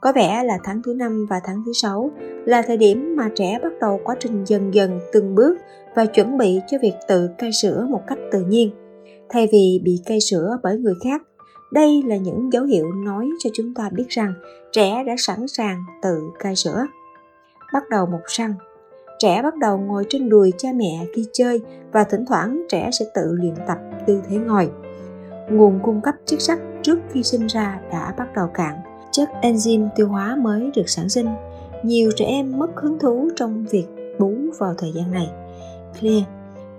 Có 0.00 0.12
vẻ 0.12 0.42
là 0.44 0.58
tháng 0.64 0.82
thứ 0.84 0.94
năm 0.94 1.26
và 1.30 1.40
tháng 1.44 1.62
thứ 1.66 1.72
sáu 1.72 2.10
là 2.44 2.62
thời 2.62 2.76
điểm 2.76 3.16
mà 3.16 3.30
trẻ 3.34 3.58
bắt 3.62 3.72
đầu 3.80 4.00
quá 4.04 4.16
trình 4.20 4.44
dần 4.44 4.74
dần 4.74 5.00
từng 5.12 5.34
bước 5.34 5.58
và 5.94 6.06
chuẩn 6.06 6.38
bị 6.38 6.60
cho 6.70 6.78
việc 6.82 6.94
tự 7.08 7.28
cai 7.38 7.50
sữa 7.52 7.86
một 7.90 8.00
cách 8.06 8.18
tự 8.32 8.40
nhiên. 8.40 8.70
Thay 9.32 9.48
vì 9.52 9.80
bị 9.84 10.00
cai 10.06 10.20
sữa 10.20 10.58
bởi 10.62 10.78
người 10.78 10.94
khác, 11.04 11.22
đây 11.72 12.02
là 12.06 12.16
những 12.16 12.52
dấu 12.52 12.64
hiệu 12.64 12.92
nói 12.92 13.30
cho 13.38 13.50
chúng 13.54 13.74
ta 13.74 13.90
biết 13.92 14.08
rằng 14.08 14.34
trẻ 14.72 15.04
đã 15.06 15.14
sẵn 15.18 15.48
sàng 15.48 15.84
tự 16.02 16.20
cai 16.38 16.56
sữa. 16.56 16.86
Bắt 17.72 17.82
đầu 17.90 18.06
một 18.06 18.20
răng 18.26 18.54
trẻ 19.22 19.42
bắt 19.42 19.56
đầu 19.56 19.78
ngồi 19.78 20.04
trên 20.08 20.28
đùi 20.28 20.52
cha 20.58 20.68
mẹ 20.74 21.06
khi 21.14 21.26
chơi 21.32 21.60
và 21.92 22.04
thỉnh 22.04 22.24
thoảng 22.28 22.62
trẻ 22.68 22.90
sẽ 22.92 23.04
tự 23.14 23.32
luyện 23.32 23.54
tập 23.68 23.78
tư 24.06 24.20
thế 24.28 24.36
ngồi. 24.36 24.70
Nguồn 25.50 25.80
cung 25.82 26.00
cấp 26.00 26.14
chất 26.24 26.40
sắt 26.40 26.58
trước 26.82 26.98
khi 27.12 27.22
sinh 27.22 27.46
ra 27.46 27.80
đã 27.92 28.14
bắt 28.18 28.34
đầu 28.34 28.46
cạn. 28.54 28.78
Chất 29.10 29.28
enzyme 29.42 29.88
tiêu 29.96 30.08
hóa 30.08 30.36
mới 30.36 30.70
được 30.76 30.88
sản 30.88 31.08
sinh. 31.08 31.26
Nhiều 31.82 32.10
trẻ 32.16 32.24
em 32.24 32.58
mất 32.58 32.70
hứng 32.76 32.98
thú 32.98 33.28
trong 33.36 33.64
việc 33.70 33.86
bú 34.18 34.34
vào 34.58 34.74
thời 34.78 34.92
gian 34.92 35.12
này. 35.12 35.30
Clear 36.00 36.22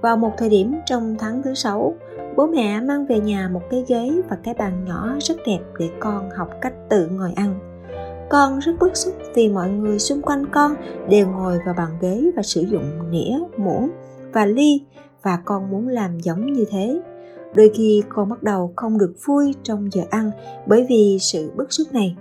vào 0.01 0.17
một 0.17 0.31
thời 0.37 0.49
điểm 0.49 0.75
trong 0.85 1.15
tháng 1.19 1.41
thứ 1.43 1.53
sáu, 1.53 1.95
bố 2.35 2.47
mẹ 2.47 2.81
mang 2.81 3.05
về 3.05 3.19
nhà 3.19 3.49
một 3.53 3.61
cái 3.69 3.85
ghế 3.87 4.11
và 4.29 4.37
cái 4.43 4.53
bàn 4.53 4.85
nhỏ 4.85 5.15
rất 5.19 5.35
đẹp 5.47 5.59
để 5.79 5.89
con 5.99 6.29
học 6.37 6.49
cách 6.61 6.73
tự 6.89 7.07
ngồi 7.07 7.33
ăn. 7.35 7.59
Con 8.29 8.59
rất 8.59 8.71
bức 8.79 8.97
xúc 8.97 9.13
vì 9.35 9.49
mọi 9.49 9.69
người 9.69 9.99
xung 9.99 10.21
quanh 10.21 10.45
con 10.51 10.75
đều 11.09 11.27
ngồi 11.27 11.59
vào 11.65 11.75
bàn 11.77 11.89
ghế 12.01 12.31
và 12.35 12.43
sử 12.43 12.61
dụng 12.61 13.11
nĩa, 13.11 13.39
muỗng 13.57 13.89
và 14.33 14.45
ly 14.45 14.81
và 15.23 15.39
con 15.45 15.71
muốn 15.71 15.87
làm 15.87 16.19
giống 16.19 16.53
như 16.53 16.65
thế. 16.69 17.01
Đôi 17.55 17.71
khi 17.75 18.03
con 18.09 18.29
bắt 18.29 18.43
đầu 18.43 18.73
không 18.75 18.97
được 18.97 19.13
vui 19.25 19.55
trong 19.63 19.89
giờ 19.91 20.01
ăn 20.09 20.31
bởi 20.65 20.85
vì 20.89 21.17
sự 21.21 21.51
bức 21.55 21.73
xúc 21.73 21.87
này. 21.93 22.17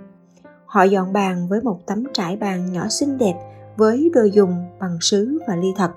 Họ 0.65 0.83
dọn 0.83 1.13
bàn 1.13 1.47
với 1.49 1.61
một 1.61 1.79
tấm 1.85 2.03
trải 2.13 2.37
bàn 2.37 2.71
nhỏ 2.71 2.87
xinh 2.89 3.17
đẹp 3.17 3.33
với 3.77 4.11
đồ 4.13 4.23
dùng, 4.23 4.55
bằng 4.79 4.97
sứ 5.01 5.39
và 5.47 5.55
ly 5.55 5.73
thật. 5.77 5.91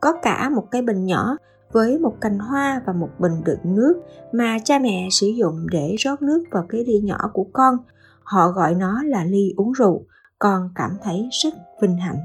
Có 0.00 0.12
cả 0.22 0.48
một 0.48 0.70
cái 0.70 0.82
bình 0.82 1.06
nhỏ 1.06 1.36
với 1.72 1.98
một 1.98 2.14
cành 2.20 2.38
hoa 2.38 2.82
và 2.86 2.92
một 2.92 3.08
bình 3.18 3.44
đựng 3.44 3.58
nước 3.64 3.94
mà 4.32 4.58
cha 4.64 4.78
mẹ 4.78 5.08
sử 5.10 5.26
dụng 5.26 5.66
để 5.70 5.94
rót 5.98 6.22
nước 6.22 6.44
vào 6.50 6.66
cái 6.68 6.84
ly 6.86 7.00
nhỏ 7.00 7.18
của 7.32 7.46
con. 7.52 7.76
Họ 8.22 8.48
gọi 8.48 8.74
nó 8.74 9.02
là 9.04 9.24
ly 9.24 9.54
uống 9.56 9.72
rượu, 9.72 10.02
con 10.38 10.70
cảm 10.74 10.90
thấy 11.02 11.28
rất 11.32 11.54
vinh 11.80 11.96
hạnh. 11.96 12.18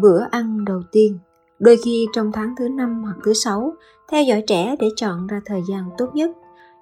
Bữa 0.00 0.20
ăn 0.30 0.64
đầu 0.64 0.82
tiên 0.92 1.18
đôi 1.58 1.76
khi 1.84 2.06
trong 2.12 2.32
tháng 2.32 2.54
thứ 2.58 2.68
năm 2.68 3.02
hoặc 3.02 3.16
thứ 3.24 3.32
sáu 3.34 3.72
theo 4.10 4.22
dõi 4.22 4.42
trẻ 4.46 4.76
để 4.78 4.88
chọn 4.96 5.26
ra 5.26 5.40
thời 5.46 5.60
gian 5.68 5.90
tốt 5.98 6.10
nhất. 6.14 6.30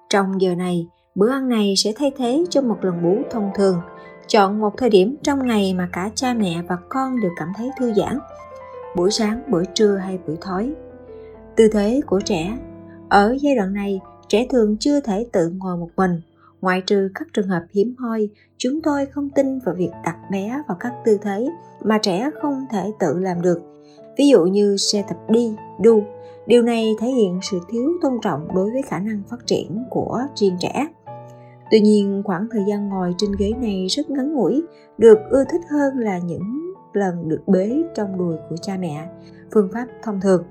Trong 0.09 0.41
giờ 0.41 0.55
này 0.55 0.87
bữa 1.15 1.29
ăn 1.29 1.49
này 1.49 1.73
sẽ 1.77 1.93
thay 1.97 2.11
thế 2.17 2.45
cho 2.49 2.61
một 2.61 2.77
lần 2.81 3.03
bú 3.03 3.17
thông 3.31 3.51
thường. 3.55 3.81
Chọn 4.27 4.59
một 4.59 4.73
thời 4.77 4.89
điểm 4.89 5.15
trong 5.23 5.47
ngày 5.47 5.73
mà 5.73 5.89
cả 5.93 6.09
cha 6.15 6.33
mẹ 6.33 6.61
và 6.69 6.77
con 6.89 7.21
đều 7.21 7.31
cảm 7.37 7.51
thấy 7.57 7.69
thư 7.79 7.93
giãn 7.93 8.19
buổi 8.97 9.11
sáng, 9.11 9.41
buổi 9.51 9.65
trưa 9.73 9.95
hay 9.95 10.19
buổi 10.27 10.37
tối. 10.45 10.73
Tư 11.55 11.67
thế 11.71 12.01
của 12.05 12.21
trẻ, 12.25 12.57
ở 13.09 13.37
giai 13.41 13.55
đoạn 13.55 13.73
này, 13.73 13.99
trẻ 14.27 14.47
thường 14.49 14.77
chưa 14.79 14.99
thể 14.99 15.27
tự 15.31 15.49
ngồi 15.49 15.77
một 15.77 15.89
mình. 15.97 16.21
Ngoại 16.61 16.81
trừ 16.81 17.09
các 17.15 17.27
trường 17.33 17.47
hợp 17.47 17.63
hiếm 17.73 17.95
hoi, 17.97 18.29
chúng 18.57 18.81
tôi 18.81 19.05
không 19.05 19.29
tin 19.29 19.59
vào 19.59 19.75
việc 19.75 19.89
đặt 20.05 20.17
bé 20.31 20.61
vào 20.67 20.77
các 20.79 20.93
tư 21.05 21.17
thế 21.21 21.47
mà 21.83 21.97
trẻ 21.97 22.29
không 22.41 22.65
thể 22.71 22.91
tự 22.99 23.17
làm 23.19 23.41
được. 23.41 23.59
Ví 24.17 24.27
dụ 24.27 24.45
như 24.45 24.77
xe 24.77 25.03
tập 25.07 25.17
đi, 25.29 25.55
đu, 25.81 26.03
điều 26.47 26.61
này 26.61 26.95
thể 26.99 27.07
hiện 27.07 27.39
sự 27.41 27.59
thiếu 27.69 27.91
tôn 28.01 28.13
trọng 28.21 28.47
đối 28.55 28.71
với 28.71 28.81
khả 28.81 28.99
năng 28.99 29.21
phát 29.29 29.45
triển 29.45 29.83
của 29.89 30.19
riêng 30.35 30.57
trẻ. 30.59 30.87
Tuy 31.71 31.79
nhiên, 31.79 32.21
khoảng 32.25 32.47
thời 32.51 32.63
gian 32.67 32.89
ngồi 32.89 33.15
trên 33.17 33.31
ghế 33.39 33.51
này 33.61 33.87
rất 33.89 34.09
ngắn 34.09 34.33
ngủi, 34.33 34.63
được 34.97 35.17
ưa 35.29 35.43
thích 35.43 35.61
hơn 35.71 35.97
là 35.97 36.17
những 36.17 36.66
lần 36.93 37.29
được 37.29 37.41
bế 37.47 37.83
trong 37.95 38.17
đùi 38.17 38.35
của 38.49 38.55
cha 38.61 38.77
mẹ. 38.79 39.09
Phương 39.53 39.69
pháp 39.73 39.87
thông 40.03 40.21
thường. 40.21 40.43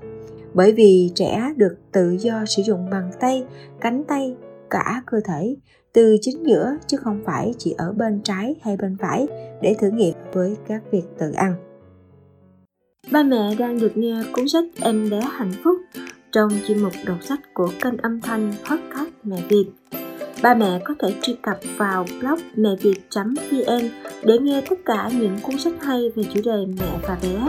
Bởi 0.53 0.71
vì 0.71 1.11
trẻ 1.15 1.53
được 1.57 1.77
tự 1.91 2.11
do 2.19 2.45
sử 2.45 2.63
dụng 2.63 2.89
bàn 2.89 3.11
tay, 3.19 3.45
cánh 3.81 4.03
tay, 4.07 4.35
cả 4.69 5.01
cơ 5.05 5.17
thể, 5.25 5.55
từ 5.93 6.17
chính 6.21 6.45
giữa 6.45 6.77
chứ 6.87 6.97
không 6.97 7.21
phải 7.25 7.53
chỉ 7.57 7.75
ở 7.77 7.93
bên 7.93 8.21
trái 8.23 8.55
hay 8.61 8.77
bên 8.77 8.97
phải 9.01 9.27
để 9.61 9.75
thử 9.79 9.89
nghiệm 9.89 10.13
với 10.33 10.57
các 10.67 10.83
việc 10.91 11.03
tự 11.17 11.31
ăn. 11.31 11.55
Ba 13.11 13.23
mẹ 13.23 13.55
đang 13.59 13.79
được 13.79 13.97
nghe 13.97 14.23
cuốn 14.33 14.47
sách 14.47 14.65
em 14.81 15.09
bé 15.09 15.21
hạnh 15.21 15.51
phúc 15.63 15.77
trong 16.31 16.51
chuyên 16.67 16.79
mục 16.79 16.93
đọc 17.05 17.17
sách 17.23 17.39
của 17.53 17.69
kênh 17.81 17.97
âm 17.97 18.21
thanh 18.21 18.53
podcast 18.69 19.11
mẹ 19.23 19.43
việt 19.49 19.65
ba 20.43 20.53
mẹ 20.53 20.81
có 20.83 20.93
thể 20.99 21.15
truy 21.21 21.37
cập 21.41 21.59
vào 21.77 22.05
blog 22.19 22.39
mẹ 22.55 22.69
việt 22.81 22.95
vn 23.15 23.89
để 24.23 24.39
nghe 24.39 24.63
tất 24.69 24.75
cả 24.85 25.09
những 25.13 25.37
cuốn 25.41 25.57
sách 25.59 25.73
hay 25.81 26.11
về 26.15 26.23
chủ 26.33 26.41
đề 26.45 26.65
mẹ 26.79 26.99
và 27.07 27.17
bé, 27.23 27.47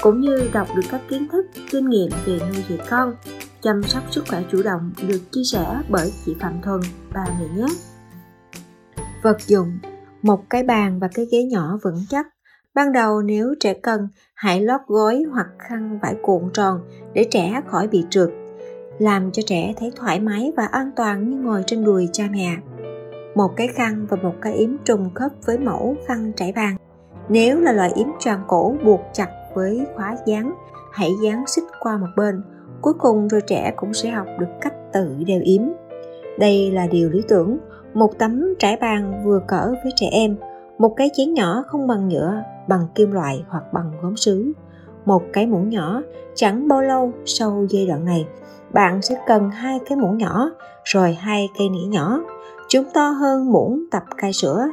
cũng 0.00 0.20
như 0.20 0.48
đọc 0.52 0.68
được 0.76 0.82
các 0.90 1.00
kiến 1.08 1.28
thức, 1.32 1.46
kinh 1.70 1.88
nghiệm 1.88 2.10
về 2.24 2.38
nuôi 2.38 2.64
dạy 2.68 2.78
con, 2.90 3.14
chăm 3.62 3.82
sóc 3.82 4.02
sức 4.10 4.24
khỏe 4.28 4.42
chủ 4.52 4.62
động 4.62 4.92
được 5.08 5.20
chia 5.32 5.44
sẻ 5.44 5.66
bởi 5.88 6.12
chị 6.26 6.34
phạm 6.40 6.62
thuần, 6.62 6.80
ba 7.14 7.24
mẹ 7.40 7.46
nhé. 7.56 7.66
Vật 9.22 9.40
dụng, 9.46 9.72
một 10.22 10.50
cái 10.50 10.62
bàn 10.62 10.98
và 10.98 11.08
cái 11.14 11.26
ghế 11.32 11.42
nhỏ 11.42 11.78
vững 11.82 12.04
chắc. 12.08 12.26
Ban 12.74 12.92
đầu 12.92 13.22
nếu 13.22 13.54
trẻ 13.60 13.74
cần, 13.74 14.08
hãy 14.34 14.60
lót 14.60 14.80
gối 14.86 15.22
hoặc 15.32 15.46
khăn 15.58 15.98
vải 16.02 16.14
cuộn 16.22 16.42
tròn 16.54 16.80
để 17.14 17.26
trẻ 17.30 17.62
khỏi 17.66 17.88
bị 17.88 18.04
trượt 18.10 18.30
làm 18.98 19.32
cho 19.32 19.42
trẻ 19.46 19.74
thấy 19.76 19.92
thoải 19.96 20.20
mái 20.20 20.52
và 20.56 20.66
an 20.66 20.90
toàn 20.96 21.30
như 21.30 21.36
ngồi 21.36 21.64
trên 21.66 21.84
đùi 21.84 22.08
cha 22.12 22.24
mẹ. 22.30 22.56
Một 23.34 23.50
cái 23.56 23.68
khăn 23.68 24.06
và 24.10 24.16
một 24.22 24.34
cái 24.40 24.52
yếm 24.52 24.70
trùng 24.84 25.10
khớp 25.14 25.32
với 25.46 25.58
mẫu 25.58 25.96
khăn 26.06 26.32
trải 26.36 26.52
bàn. 26.52 26.76
Nếu 27.28 27.60
là 27.60 27.72
loại 27.72 27.92
yếm 27.94 28.08
tròn 28.18 28.40
cổ 28.46 28.74
buộc 28.84 29.00
chặt 29.12 29.28
với 29.54 29.86
khóa 29.94 30.16
dán, 30.26 30.54
hãy 30.92 31.10
dán 31.24 31.44
xích 31.46 31.64
qua 31.80 31.96
một 31.96 32.06
bên. 32.16 32.42
Cuối 32.80 32.94
cùng 32.98 33.28
rồi 33.28 33.40
trẻ 33.46 33.72
cũng 33.76 33.94
sẽ 33.94 34.10
học 34.10 34.26
được 34.38 34.46
cách 34.60 34.74
tự 34.92 35.16
đeo 35.26 35.40
yếm. 35.42 35.62
Đây 36.38 36.70
là 36.70 36.86
điều 36.86 37.10
lý 37.10 37.22
tưởng, 37.28 37.58
một 37.94 38.18
tấm 38.18 38.54
trải 38.58 38.76
bàn 38.80 39.22
vừa 39.24 39.40
cỡ 39.46 39.74
với 39.82 39.92
trẻ 39.96 40.06
em, 40.12 40.36
một 40.78 40.94
cái 40.96 41.10
chén 41.14 41.34
nhỏ 41.34 41.64
không 41.66 41.86
bằng 41.86 42.08
nhựa, 42.08 42.42
bằng 42.68 42.86
kim 42.94 43.12
loại 43.12 43.44
hoặc 43.48 43.64
bằng 43.72 43.92
gốm 44.02 44.16
sứ. 44.16 44.52
Một 45.06 45.22
cái 45.32 45.46
muỗng 45.46 45.68
nhỏ, 45.68 46.02
chẳng 46.34 46.68
bao 46.68 46.82
lâu 46.82 47.12
sau 47.24 47.66
giai 47.70 47.86
đoạn 47.86 48.04
này, 48.04 48.26
bạn 48.72 49.02
sẽ 49.02 49.14
cần 49.26 49.50
hai 49.50 49.78
cái 49.88 49.98
muỗng 49.98 50.18
nhỏ 50.18 50.50
rồi 50.84 51.14
hai 51.14 51.48
cây 51.58 51.68
nĩa 51.68 51.86
nhỏ 51.88 52.20
chúng 52.68 52.84
to 52.94 53.08
hơn 53.08 53.52
muỗng 53.52 53.84
tập 53.90 54.02
cai 54.16 54.32
sữa. 54.32 54.68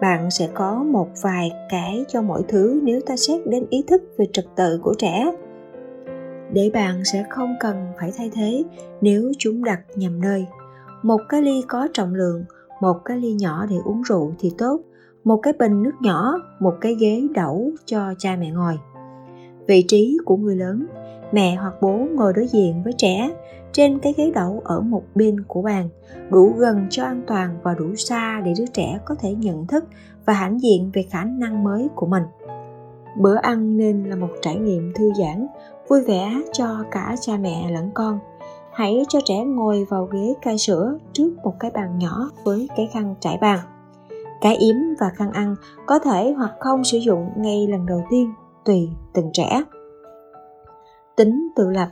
Bạn 0.00 0.30
sẽ 0.30 0.48
có 0.54 0.82
một 0.82 1.08
vài 1.22 1.50
cái 1.70 2.04
cho 2.08 2.22
mỗi 2.22 2.42
thứ 2.48 2.80
nếu 2.82 3.00
ta 3.06 3.16
xét 3.16 3.46
đến 3.46 3.66
ý 3.70 3.84
thức 3.86 4.02
về 4.18 4.26
trật 4.32 4.44
tự 4.56 4.80
của 4.82 4.94
trẻ. 4.98 5.32
Để 6.52 6.70
bạn 6.74 7.04
sẽ 7.04 7.24
không 7.30 7.54
cần 7.60 7.86
phải 8.00 8.12
thay 8.16 8.30
thế 8.34 8.64
nếu 9.00 9.32
chúng 9.38 9.64
đặt 9.64 9.80
nhầm 9.96 10.20
nơi. 10.20 10.46
Một 11.02 11.20
cái 11.28 11.42
ly 11.42 11.64
có 11.68 11.88
trọng 11.92 12.14
lượng 12.14 12.44
một 12.80 13.04
cái 13.04 13.18
ly 13.18 13.32
nhỏ 13.32 13.66
để 13.70 13.76
uống 13.84 14.02
rượu 14.02 14.32
thì 14.38 14.52
tốt 14.58 14.80
một 15.24 15.40
cái 15.42 15.52
bình 15.58 15.82
nước 15.82 15.94
nhỏ 16.00 16.34
một 16.60 16.74
cái 16.80 16.94
ghế 16.94 17.22
đẩu 17.34 17.70
cho 17.84 18.14
cha 18.18 18.36
mẹ 18.40 18.50
ngồi 18.50 18.78
vị 19.66 19.84
trí 19.88 20.18
của 20.24 20.36
người 20.36 20.56
lớn, 20.56 20.86
mẹ 21.32 21.56
hoặc 21.56 21.74
bố 21.80 21.90
ngồi 21.90 22.32
đối 22.32 22.46
diện 22.46 22.82
với 22.84 22.92
trẻ 22.92 23.30
trên 23.72 23.98
cái 23.98 24.14
ghế 24.16 24.30
đậu 24.34 24.62
ở 24.64 24.80
một 24.80 25.02
bên 25.14 25.44
của 25.48 25.62
bàn, 25.62 25.88
đủ 26.30 26.52
gần 26.56 26.86
cho 26.90 27.04
an 27.04 27.22
toàn 27.26 27.56
và 27.62 27.74
đủ 27.74 27.94
xa 27.94 28.40
để 28.44 28.52
đứa 28.58 28.66
trẻ 28.66 28.98
có 29.04 29.14
thể 29.14 29.34
nhận 29.34 29.66
thức 29.66 29.84
và 30.26 30.32
hãnh 30.32 30.62
diện 30.62 30.90
về 30.94 31.02
khả 31.02 31.24
năng 31.24 31.64
mới 31.64 31.88
của 31.94 32.06
mình. 32.06 32.22
Bữa 33.18 33.36
ăn 33.36 33.76
nên 33.76 34.04
là 34.04 34.16
một 34.16 34.30
trải 34.42 34.56
nghiệm 34.56 34.92
thư 34.94 35.12
giãn, 35.18 35.46
vui 35.88 36.02
vẻ 36.02 36.40
cho 36.52 36.84
cả 36.90 37.16
cha 37.20 37.36
mẹ 37.36 37.70
lẫn 37.70 37.90
con. 37.94 38.18
Hãy 38.72 39.04
cho 39.08 39.18
trẻ 39.24 39.44
ngồi 39.44 39.86
vào 39.90 40.04
ghế 40.06 40.34
cai 40.42 40.58
sữa 40.58 40.98
trước 41.12 41.30
một 41.44 41.54
cái 41.60 41.70
bàn 41.70 41.98
nhỏ 41.98 42.30
với 42.44 42.68
cái 42.76 42.88
khăn 42.92 43.14
trải 43.20 43.38
bàn. 43.40 43.58
Cái 44.40 44.56
yếm 44.56 44.76
và 45.00 45.10
khăn 45.14 45.32
ăn 45.32 45.56
có 45.86 45.98
thể 45.98 46.32
hoặc 46.32 46.52
không 46.60 46.84
sử 46.84 46.98
dụng 46.98 47.28
ngay 47.36 47.66
lần 47.66 47.86
đầu 47.86 48.02
tiên 48.10 48.32
tùy 48.64 48.88
từng 49.14 49.30
trẻ. 49.32 49.62
Tính 51.16 51.48
tự 51.56 51.70
lập, 51.70 51.88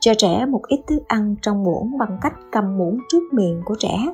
cho 0.00 0.12
trẻ 0.18 0.46
một 0.46 0.60
ít 0.68 0.80
thức 0.86 1.02
ăn 1.08 1.34
trong 1.42 1.64
muỗng 1.64 1.98
bằng 1.98 2.18
cách 2.22 2.34
cầm 2.52 2.78
muỗng 2.78 2.98
trước 3.08 3.22
miệng 3.32 3.62
của 3.64 3.74
trẻ, 3.78 4.06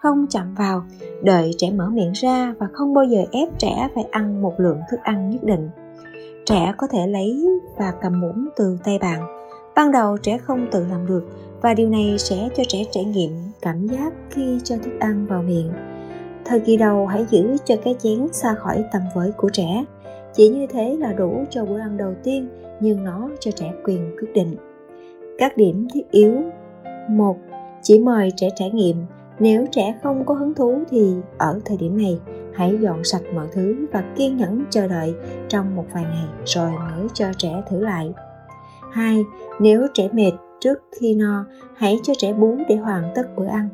không 0.00 0.26
chạm 0.30 0.54
vào, 0.54 0.84
đợi 1.22 1.50
trẻ 1.58 1.70
mở 1.70 1.88
miệng 1.88 2.12
ra 2.12 2.54
và 2.58 2.66
không 2.72 2.94
bao 2.94 3.04
giờ 3.04 3.24
ép 3.32 3.58
trẻ 3.58 3.88
phải 3.94 4.04
ăn 4.10 4.42
một 4.42 4.52
lượng 4.58 4.78
thức 4.90 5.00
ăn 5.02 5.30
nhất 5.30 5.44
định. 5.44 5.70
Trẻ 6.46 6.74
có 6.78 6.86
thể 6.86 7.06
lấy 7.06 7.46
và 7.76 7.92
cầm 8.02 8.20
muỗng 8.20 8.48
từ 8.56 8.78
tay 8.84 8.98
bạn. 8.98 9.44
Ban 9.74 9.92
đầu 9.92 10.16
trẻ 10.16 10.38
không 10.38 10.66
tự 10.72 10.86
làm 10.90 11.06
được 11.06 11.22
và 11.62 11.74
điều 11.74 11.88
này 11.88 12.16
sẽ 12.18 12.48
cho 12.56 12.62
trẻ 12.68 12.84
trải 12.90 13.04
nghiệm 13.04 13.32
cảm 13.62 13.86
giác 13.86 14.12
khi 14.30 14.60
cho 14.64 14.76
thức 14.76 14.92
ăn 15.00 15.26
vào 15.26 15.42
miệng. 15.42 15.72
Thời 16.44 16.60
kỳ 16.60 16.76
đầu 16.76 17.06
hãy 17.06 17.26
giữ 17.30 17.56
cho 17.64 17.74
cái 17.84 17.96
chén 17.98 18.28
xa 18.32 18.54
khỏi 18.54 18.84
tầm 18.92 19.02
với 19.14 19.32
của 19.36 19.48
trẻ 19.52 19.84
chỉ 20.34 20.48
như 20.48 20.66
thế 20.66 20.96
là 21.00 21.12
đủ 21.12 21.44
cho 21.50 21.64
bữa 21.64 21.78
ăn 21.78 21.96
đầu 21.96 22.14
tiên 22.22 22.48
nhưng 22.80 23.04
nó 23.04 23.30
cho 23.40 23.50
trẻ 23.50 23.72
quyền 23.84 24.16
quyết 24.20 24.32
định 24.34 24.56
các 25.38 25.56
điểm 25.56 25.88
thiết 25.94 26.10
yếu 26.10 26.42
một 27.08 27.36
chỉ 27.82 27.98
mời 27.98 28.32
trẻ 28.36 28.48
trải 28.56 28.70
nghiệm 28.70 28.96
nếu 29.38 29.66
trẻ 29.72 29.94
không 30.02 30.26
có 30.26 30.34
hứng 30.34 30.54
thú 30.54 30.78
thì 30.90 31.14
ở 31.38 31.60
thời 31.64 31.76
điểm 31.76 31.96
này 31.96 32.18
hãy 32.54 32.78
dọn 32.80 33.04
sạch 33.04 33.22
mọi 33.34 33.46
thứ 33.52 33.86
và 33.92 34.04
kiên 34.16 34.36
nhẫn 34.36 34.64
chờ 34.70 34.88
đợi 34.88 35.14
trong 35.48 35.76
một 35.76 35.84
vài 35.94 36.04
ngày 36.04 36.28
rồi 36.44 36.70
mới 36.70 37.08
cho 37.14 37.26
trẻ 37.38 37.62
thử 37.70 37.80
lại. 37.80 38.12
2. 38.92 39.24
Nếu 39.60 39.86
trẻ 39.94 40.08
mệt 40.12 40.32
trước 40.60 40.78
khi 41.00 41.14
no, 41.14 41.44
hãy 41.76 41.98
cho 42.02 42.12
trẻ 42.18 42.32
bú 42.32 42.56
để 42.68 42.76
hoàn 42.76 43.12
tất 43.14 43.36
bữa 43.36 43.46
ăn. 43.46 43.68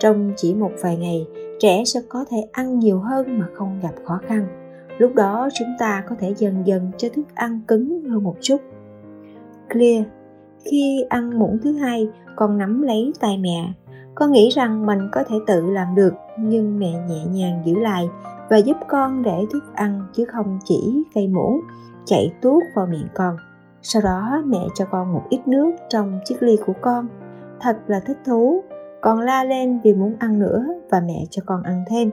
Trong 0.00 0.32
chỉ 0.36 0.54
một 0.54 0.70
vài 0.80 0.96
ngày, 0.96 1.26
trẻ 1.60 1.84
sẽ 1.84 2.00
có 2.08 2.24
thể 2.30 2.36
ăn 2.52 2.78
nhiều 2.78 2.98
hơn 2.98 3.38
mà 3.38 3.46
không 3.54 3.80
gặp 3.82 3.92
khó 4.04 4.20
khăn 4.26 4.61
lúc 5.02 5.14
đó 5.14 5.48
chúng 5.54 5.68
ta 5.78 6.04
có 6.08 6.16
thể 6.18 6.34
dần 6.36 6.66
dần 6.66 6.90
cho 6.96 7.08
thức 7.14 7.24
ăn 7.34 7.60
cứng 7.68 8.02
hơn 8.08 8.24
một 8.24 8.36
chút. 8.40 8.56
Clear, 9.72 10.04
khi 10.64 11.04
ăn 11.08 11.38
muỗng 11.38 11.58
thứ 11.62 11.72
hai, 11.72 12.08
con 12.36 12.58
nắm 12.58 12.82
lấy 12.82 13.12
tay 13.20 13.38
mẹ. 13.38 13.72
Con 14.14 14.32
nghĩ 14.32 14.50
rằng 14.50 14.86
mình 14.86 15.08
có 15.12 15.24
thể 15.28 15.36
tự 15.46 15.70
làm 15.70 15.94
được, 15.94 16.14
nhưng 16.38 16.78
mẹ 16.78 16.92
nhẹ 17.08 17.24
nhàng 17.30 17.62
giữ 17.64 17.74
lại 17.74 18.08
và 18.50 18.56
giúp 18.56 18.76
con 18.88 19.22
để 19.22 19.46
thức 19.52 19.64
ăn 19.74 20.06
chứ 20.12 20.24
không 20.24 20.58
chỉ 20.64 21.02
cây 21.14 21.28
muỗng, 21.28 21.60
chạy 22.04 22.32
tuốt 22.42 22.62
vào 22.74 22.86
miệng 22.86 23.08
con. 23.14 23.36
Sau 23.82 24.02
đó 24.02 24.42
mẹ 24.46 24.66
cho 24.74 24.84
con 24.90 25.12
một 25.12 25.22
ít 25.28 25.40
nước 25.48 25.72
trong 25.88 26.20
chiếc 26.24 26.42
ly 26.42 26.56
của 26.66 26.74
con. 26.80 27.08
Thật 27.60 27.78
là 27.86 28.00
thích 28.00 28.18
thú. 28.26 28.62
Con 29.00 29.20
la 29.20 29.44
lên 29.44 29.80
vì 29.84 29.94
muốn 29.94 30.14
ăn 30.18 30.38
nữa 30.38 30.66
và 30.90 31.00
mẹ 31.00 31.24
cho 31.30 31.42
con 31.46 31.62
ăn 31.62 31.84
thêm 31.90 32.10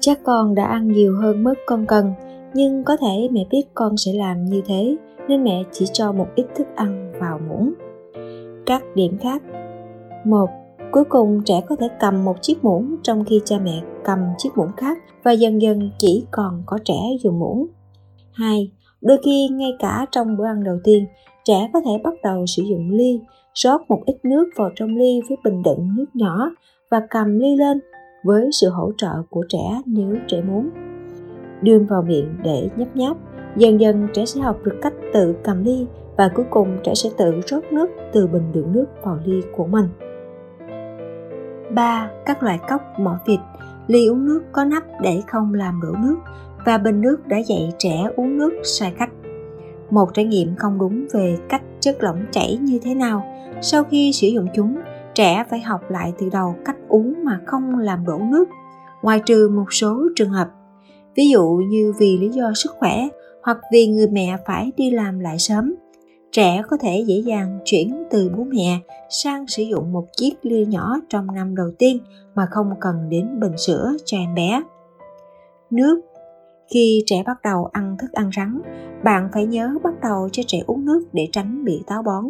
chắc 0.00 0.20
con 0.24 0.54
đã 0.54 0.64
ăn 0.64 0.88
nhiều 0.88 1.16
hơn 1.16 1.42
mức 1.42 1.54
con 1.66 1.86
cần, 1.86 2.12
nhưng 2.54 2.84
có 2.84 2.96
thể 2.96 3.28
mẹ 3.30 3.46
biết 3.50 3.62
con 3.74 3.96
sẽ 3.96 4.12
làm 4.12 4.44
như 4.44 4.62
thế, 4.66 4.96
nên 5.28 5.44
mẹ 5.44 5.62
chỉ 5.72 5.86
cho 5.92 6.12
một 6.12 6.26
ít 6.34 6.46
thức 6.54 6.66
ăn 6.74 7.12
vào 7.20 7.40
muỗng. 7.48 7.72
Các 8.66 8.82
điểm 8.94 9.18
khác. 9.18 9.42
Một, 10.24 10.48
cuối 10.90 11.04
cùng 11.04 11.42
trẻ 11.44 11.60
có 11.68 11.76
thể 11.76 11.88
cầm 12.00 12.24
một 12.24 12.42
chiếc 12.42 12.64
muỗng 12.64 12.96
trong 13.02 13.24
khi 13.24 13.40
cha 13.44 13.58
mẹ 13.58 13.82
cầm 14.04 14.18
chiếc 14.38 14.48
muỗng 14.56 14.72
khác 14.76 14.98
và 15.22 15.32
dần 15.32 15.62
dần 15.62 15.90
chỉ 15.98 16.24
còn 16.30 16.62
có 16.66 16.78
trẻ 16.84 17.00
dùng 17.22 17.38
muỗng. 17.38 17.66
Hai, 18.32 18.70
đôi 19.00 19.18
khi 19.24 19.48
ngay 19.48 19.76
cả 19.78 20.06
trong 20.12 20.36
bữa 20.36 20.46
ăn 20.46 20.64
đầu 20.64 20.78
tiên, 20.84 21.06
trẻ 21.44 21.70
có 21.72 21.80
thể 21.84 21.92
bắt 22.04 22.14
đầu 22.22 22.46
sử 22.46 22.62
dụng 22.62 22.90
ly, 22.90 23.20
rót 23.54 23.80
một 23.88 24.02
ít 24.06 24.16
nước 24.22 24.50
vào 24.56 24.70
trong 24.76 24.96
ly 24.96 25.20
với 25.28 25.38
bình 25.44 25.62
đựng 25.62 25.88
nước 25.96 26.06
nhỏ 26.14 26.50
và 26.90 27.02
cầm 27.10 27.38
ly 27.38 27.56
lên 27.56 27.80
với 28.24 28.50
sự 28.52 28.68
hỗ 28.68 28.92
trợ 28.96 29.22
của 29.30 29.44
trẻ 29.48 29.82
nếu 29.86 30.16
trẻ 30.26 30.42
muốn 30.42 30.70
đưa 31.62 31.78
vào 31.78 32.02
miệng 32.02 32.34
để 32.42 32.68
nhấp 32.76 32.96
nháp. 32.96 33.16
Dần 33.56 33.80
dần 33.80 34.08
trẻ 34.12 34.24
sẽ 34.24 34.40
học 34.40 34.58
được 34.64 34.78
cách 34.82 34.94
tự 35.12 35.34
cầm 35.44 35.64
ly 35.64 35.86
và 36.16 36.30
cuối 36.34 36.44
cùng 36.50 36.78
trẻ 36.82 36.94
sẽ 36.94 37.10
tự 37.18 37.40
rót 37.46 37.72
nước 37.72 37.90
từ 38.12 38.26
bình 38.26 38.52
đựng 38.52 38.72
nước 38.72 38.86
vào 39.02 39.18
ly 39.24 39.42
của 39.56 39.66
mình. 39.66 39.88
3. 41.74 42.10
Các 42.26 42.42
loại 42.42 42.58
cốc 42.68 42.82
mỏ 42.98 43.18
vịt 43.26 43.40
Ly 43.86 44.06
uống 44.06 44.24
nước 44.24 44.42
có 44.52 44.64
nắp 44.64 44.82
để 45.02 45.22
không 45.26 45.54
làm 45.54 45.80
đổ 45.82 45.92
nước 45.98 46.16
và 46.64 46.78
bình 46.78 47.00
nước 47.00 47.26
đã 47.26 47.38
dạy 47.38 47.72
trẻ 47.78 48.04
uống 48.16 48.38
nước 48.38 48.52
sai 48.64 48.92
cách. 48.98 49.10
Một 49.90 50.14
trải 50.14 50.24
nghiệm 50.24 50.56
không 50.56 50.78
đúng 50.78 51.06
về 51.12 51.36
cách 51.48 51.62
chất 51.80 52.02
lỏng 52.02 52.26
chảy 52.30 52.56
như 52.56 52.78
thế 52.82 52.94
nào. 52.94 53.24
Sau 53.62 53.84
khi 53.84 54.12
sử 54.12 54.28
dụng 54.28 54.46
chúng, 54.54 54.76
trẻ 55.14 55.44
phải 55.50 55.60
học 55.60 55.80
lại 55.90 56.12
từ 56.18 56.28
đầu 56.32 56.54
cách 56.64 56.76
uống 56.88 57.24
mà 57.24 57.40
không 57.46 57.78
làm 57.78 58.04
đổ 58.04 58.18
nước, 58.18 58.48
ngoài 59.02 59.20
trừ 59.26 59.50
một 59.54 59.72
số 59.72 60.08
trường 60.16 60.30
hợp. 60.30 60.48
Ví 61.16 61.28
dụ 61.28 61.48
như 61.48 61.92
vì 61.98 62.18
lý 62.18 62.28
do 62.28 62.52
sức 62.54 62.70
khỏe 62.78 63.08
hoặc 63.42 63.58
vì 63.72 63.86
người 63.86 64.08
mẹ 64.08 64.36
phải 64.46 64.72
đi 64.76 64.90
làm 64.90 65.18
lại 65.20 65.38
sớm 65.38 65.74
trẻ 66.32 66.62
có 66.70 66.76
thể 66.76 67.04
dễ 67.06 67.14
dàng 67.14 67.58
chuyển 67.64 68.04
từ 68.10 68.30
bố 68.36 68.44
mẹ 68.44 68.80
sang 69.10 69.46
sử 69.46 69.62
dụng 69.62 69.92
một 69.92 70.06
chiếc 70.16 70.34
ly 70.42 70.66
nhỏ 70.66 70.96
trong 71.08 71.34
năm 71.34 71.56
đầu 71.56 71.70
tiên 71.78 71.98
mà 72.34 72.46
không 72.50 72.70
cần 72.80 73.08
đến 73.10 73.40
bình 73.40 73.58
sữa 73.58 73.92
cho 74.04 74.16
em 74.16 74.34
bé 74.34 74.62
nước 75.70 76.00
khi 76.74 77.02
trẻ 77.06 77.22
bắt 77.26 77.42
đầu 77.42 77.68
ăn 77.72 77.96
thức 77.98 78.12
ăn 78.12 78.30
rắn 78.36 78.60
bạn 79.04 79.28
phải 79.32 79.46
nhớ 79.46 79.74
bắt 79.82 79.94
đầu 80.02 80.28
cho 80.32 80.42
trẻ 80.46 80.58
uống 80.66 80.84
nước 80.84 81.04
để 81.12 81.28
tránh 81.32 81.64
bị 81.64 81.82
táo 81.86 82.02
bón 82.02 82.24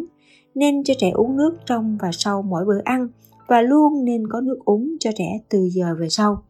nên 0.55 0.83
cho 0.83 0.93
trẻ 0.97 1.09
uống 1.09 1.37
nước 1.37 1.57
trong 1.65 1.97
và 2.01 2.09
sau 2.11 2.41
mỗi 2.41 2.65
bữa 2.65 2.79
ăn 2.83 3.07
và 3.49 3.61
luôn 3.61 4.05
nên 4.05 4.27
có 4.27 4.41
nước 4.41 4.59
uống 4.65 4.95
cho 4.99 5.11
trẻ 5.15 5.39
từ 5.49 5.69
giờ 5.71 5.95
về 5.99 6.09
sau 6.09 6.43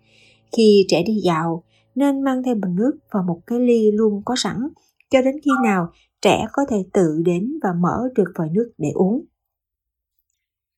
khi 0.57 0.85
trẻ 0.87 1.03
đi 1.03 1.13
dạo 1.23 1.63
nên 1.95 2.21
mang 2.21 2.43
theo 2.43 2.55
bình 2.55 2.75
nước 2.75 2.91
và 3.11 3.21
một 3.21 3.39
cái 3.47 3.59
ly 3.59 3.91
luôn 3.91 4.21
có 4.25 4.35
sẵn 4.37 4.67
cho 5.09 5.21
đến 5.21 5.35
khi 5.45 5.51
nào 5.63 5.89
trẻ 6.21 6.45
có 6.53 6.65
thể 6.69 6.77
tự 6.93 7.21
đến 7.25 7.53
và 7.63 7.69
mở 7.79 8.09
được 8.15 8.31
vòi 8.37 8.49
nước 8.49 8.71
để 8.77 8.89
uống. 8.93 9.25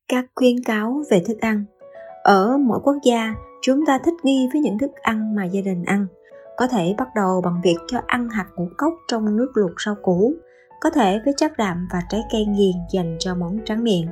Các 0.07 0.25
khuyến 0.35 0.63
cáo 0.63 1.03
về 1.11 1.23
thức 1.27 1.37
ăn 1.39 1.65
Ở 2.23 2.57
mỗi 2.57 2.79
quốc 2.83 2.95
gia, 3.03 3.35
chúng 3.61 3.85
ta 3.85 3.99
thích 4.05 4.13
nghi 4.23 4.47
với 4.53 4.61
những 4.61 4.77
thức 4.77 4.91
ăn 5.01 5.35
mà 5.35 5.45
gia 5.45 5.61
đình 5.61 5.83
ăn. 5.83 6.07
Có 6.57 6.67
thể 6.67 6.95
bắt 6.97 7.07
đầu 7.15 7.41
bằng 7.41 7.61
việc 7.63 7.77
cho 7.87 7.99
ăn 8.07 8.29
hạt 8.29 8.45
ngũ 8.55 8.67
cốc 8.77 8.93
trong 9.07 9.37
nước 9.37 9.51
luộc 9.53 9.71
rau 9.85 9.95
củ, 10.01 10.33
có 10.81 10.89
thể 10.89 11.19
với 11.25 11.33
chất 11.37 11.51
đạm 11.57 11.87
và 11.93 12.01
trái 12.09 12.21
cây 12.31 12.45
nghiền 12.45 12.75
dành 12.93 13.15
cho 13.19 13.35
món 13.35 13.59
tráng 13.65 13.83
miệng. 13.83 14.07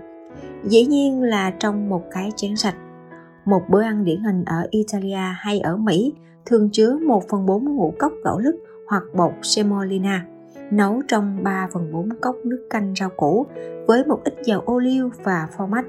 Dĩ 0.64 0.86
nhiên 0.86 1.24
là 1.24 1.52
trong 1.60 1.90
một 1.90 2.04
cái 2.12 2.32
chén 2.36 2.56
sạch. 2.56 2.76
Một 3.46 3.62
bữa 3.70 3.82
ăn 3.82 4.06
điển 4.06 4.24
hình 4.24 4.44
ở 4.46 4.68
Italia 4.70 5.34
hay 5.36 5.60
ở 5.60 5.78
Mỹ 5.78 6.14
thường 6.46 6.70
chứa 6.72 6.98
1 7.08 7.24
phần 7.30 7.46
4 7.46 7.66
ngũ 7.66 7.94
cốc 8.00 8.14
gạo 8.24 8.40
lứt 8.40 8.56
hoặc 8.88 9.04
bột 9.14 9.32
semolina 9.42 10.26
nấu 10.72 11.02
trong 11.08 11.44
3 11.44 11.68
phần 11.74 11.92
4 11.92 12.10
cốc 12.22 12.36
nước 12.44 12.68
canh 12.70 12.94
rau 13.00 13.10
củ 13.10 13.46
với 13.88 14.06
một 14.06 14.20
ít 14.24 14.34
dầu 14.44 14.62
ô 14.66 14.80
liu 14.80 15.10
và 15.24 15.48
format 15.58 15.84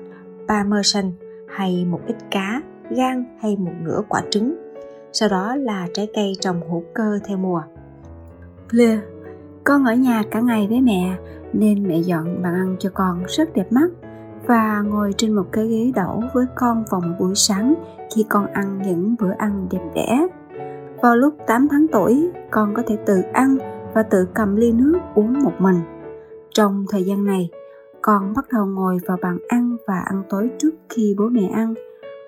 parmesan 0.49 1.13
hay 1.49 1.85
một 1.85 2.01
ít 2.07 2.17
cá, 2.31 2.63
gan 2.91 3.25
hay 3.41 3.57
một 3.57 3.73
nửa 3.83 4.03
quả 4.09 4.23
trứng. 4.31 4.55
Sau 5.13 5.29
đó 5.29 5.57
là 5.57 5.87
trái 5.95 6.09
cây 6.15 6.33
trồng 6.41 6.61
hữu 6.71 6.85
cơ 6.95 7.19
theo 7.25 7.37
mùa. 7.37 7.63
Clear, 8.71 8.99
con 9.65 9.85
ở 9.85 9.95
nhà 9.95 10.23
cả 10.31 10.41
ngày 10.41 10.67
với 10.71 10.81
mẹ 10.81 11.17
nên 11.53 11.89
mẹ 11.89 11.99
dọn 11.99 12.43
bàn 12.43 12.55
ăn 12.55 12.77
cho 12.79 12.91
con 12.95 13.25
rất 13.29 13.55
đẹp 13.55 13.73
mắt 13.73 13.89
và 14.47 14.81
ngồi 14.81 15.15
trên 15.17 15.33
một 15.33 15.47
cái 15.53 15.69
ghế 15.69 15.93
đẩu 15.95 16.23
với 16.35 16.47
con 16.55 16.85
vào 16.91 17.01
một 17.01 17.15
buổi 17.19 17.35
sáng 17.35 17.75
khi 18.15 18.25
con 18.29 18.47
ăn 18.47 18.83
những 18.87 19.15
bữa 19.21 19.33
ăn 19.39 19.67
đẹp 19.71 19.83
đẽ. 19.95 20.27
Vào 21.03 21.17
lúc 21.17 21.35
8 21.47 21.69
tháng 21.71 21.87
tuổi, 21.93 22.31
con 22.51 22.75
có 22.75 22.83
thể 22.87 22.97
tự 23.07 23.21
ăn 23.33 23.57
và 23.95 24.03
tự 24.03 24.29
cầm 24.35 24.57
ly 24.57 24.73
nước 24.73 24.99
uống 25.15 25.43
một 25.43 25.53
mình. 25.59 25.77
Trong 26.51 26.85
thời 26.91 27.05
gian 27.05 27.25
này, 27.25 27.51
con 28.03 28.33
bắt 28.37 28.45
đầu 28.53 28.67
ngồi 28.67 28.99
vào 29.07 29.17
bàn 29.23 29.39
ăn 29.49 29.77
và 29.87 29.99
ăn 29.99 30.23
tối 30.29 30.51
trước 30.59 30.71
khi 30.89 31.15
bố 31.19 31.29
mẹ 31.29 31.51
ăn. 31.55 31.75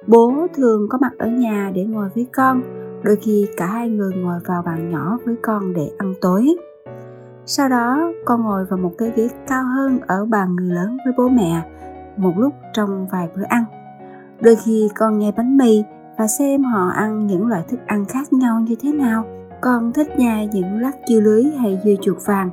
Bố 0.06 0.46
thường 0.54 0.88
có 0.88 0.98
mặt 0.98 1.12
ở 1.18 1.26
nhà 1.26 1.72
để 1.74 1.84
ngồi 1.84 2.08
với 2.14 2.26
con, 2.32 2.62
đôi 3.02 3.16
khi 3.16 3.46
cả 3.56 3.66
hai 3.66 3.88
người 3.88 4.14
ngồi 4.14 4.40
vào 4.46 4.62
bàn 4.62 4.90
nhỏ 4.90 5.18
với 5.24 5.36
con 5.42 5.74
để 5.74 5.90
ăn 5.98 6.14
tối. 6.20 6.56
Sau 7.46 7.68
đó, 7.68 8.12
con 8.24 8.42
ngồi 8.42 8.64
vào 8.64 8.78
một 8.78 8.92
cái 8.98 9.12
ghế 9.16 9.28
cao 9.46 9.64
hơn 9.64 10.00
ở 10.06 10.24
bàn 10.24 10.56
người 10.56 10.70
lớn 10.70 10.96
với 11.04 11.14
bố 11.16 11.28
mẹ, 11.28 11.62
một 12.22 12.38
lúc 12.38 12.52
trong 12.72 13.06
vài 13.06 13.28
bữa 13.36 13.44
ăn. 13.48 13.64
Đôi 14.40 14.56
khi 14.56 14.88
con 14.94 15.18
nghe 15.18 15.32
bánh 15.36 15.56
mì 15.56 15.82
và 16.18 16.26
xem 16.26 16.64
họ 16.64 16.88
ăn 16.88 17.26
những 17.26 17.46
loại 17.46 17.62
thức 17.68 17.80
ăn 17.86 18.04
khác 18.04 18.32
nhau 18.32 18.60
như 18.60 18.76
thế 18.80 18.92
nào 18.92 19.24
con 19.62 19.92
thích 19.92 20.18
nhai 20.18 20.48
những 20.52 20.80
lát 20.80 20.92
dưa 21.08 21.20
lưới 21.20 21.44
hay 21.44 21.78
dưa 21.84 21.94
chuột 22.02 22.16
vàng. 22.26 22.50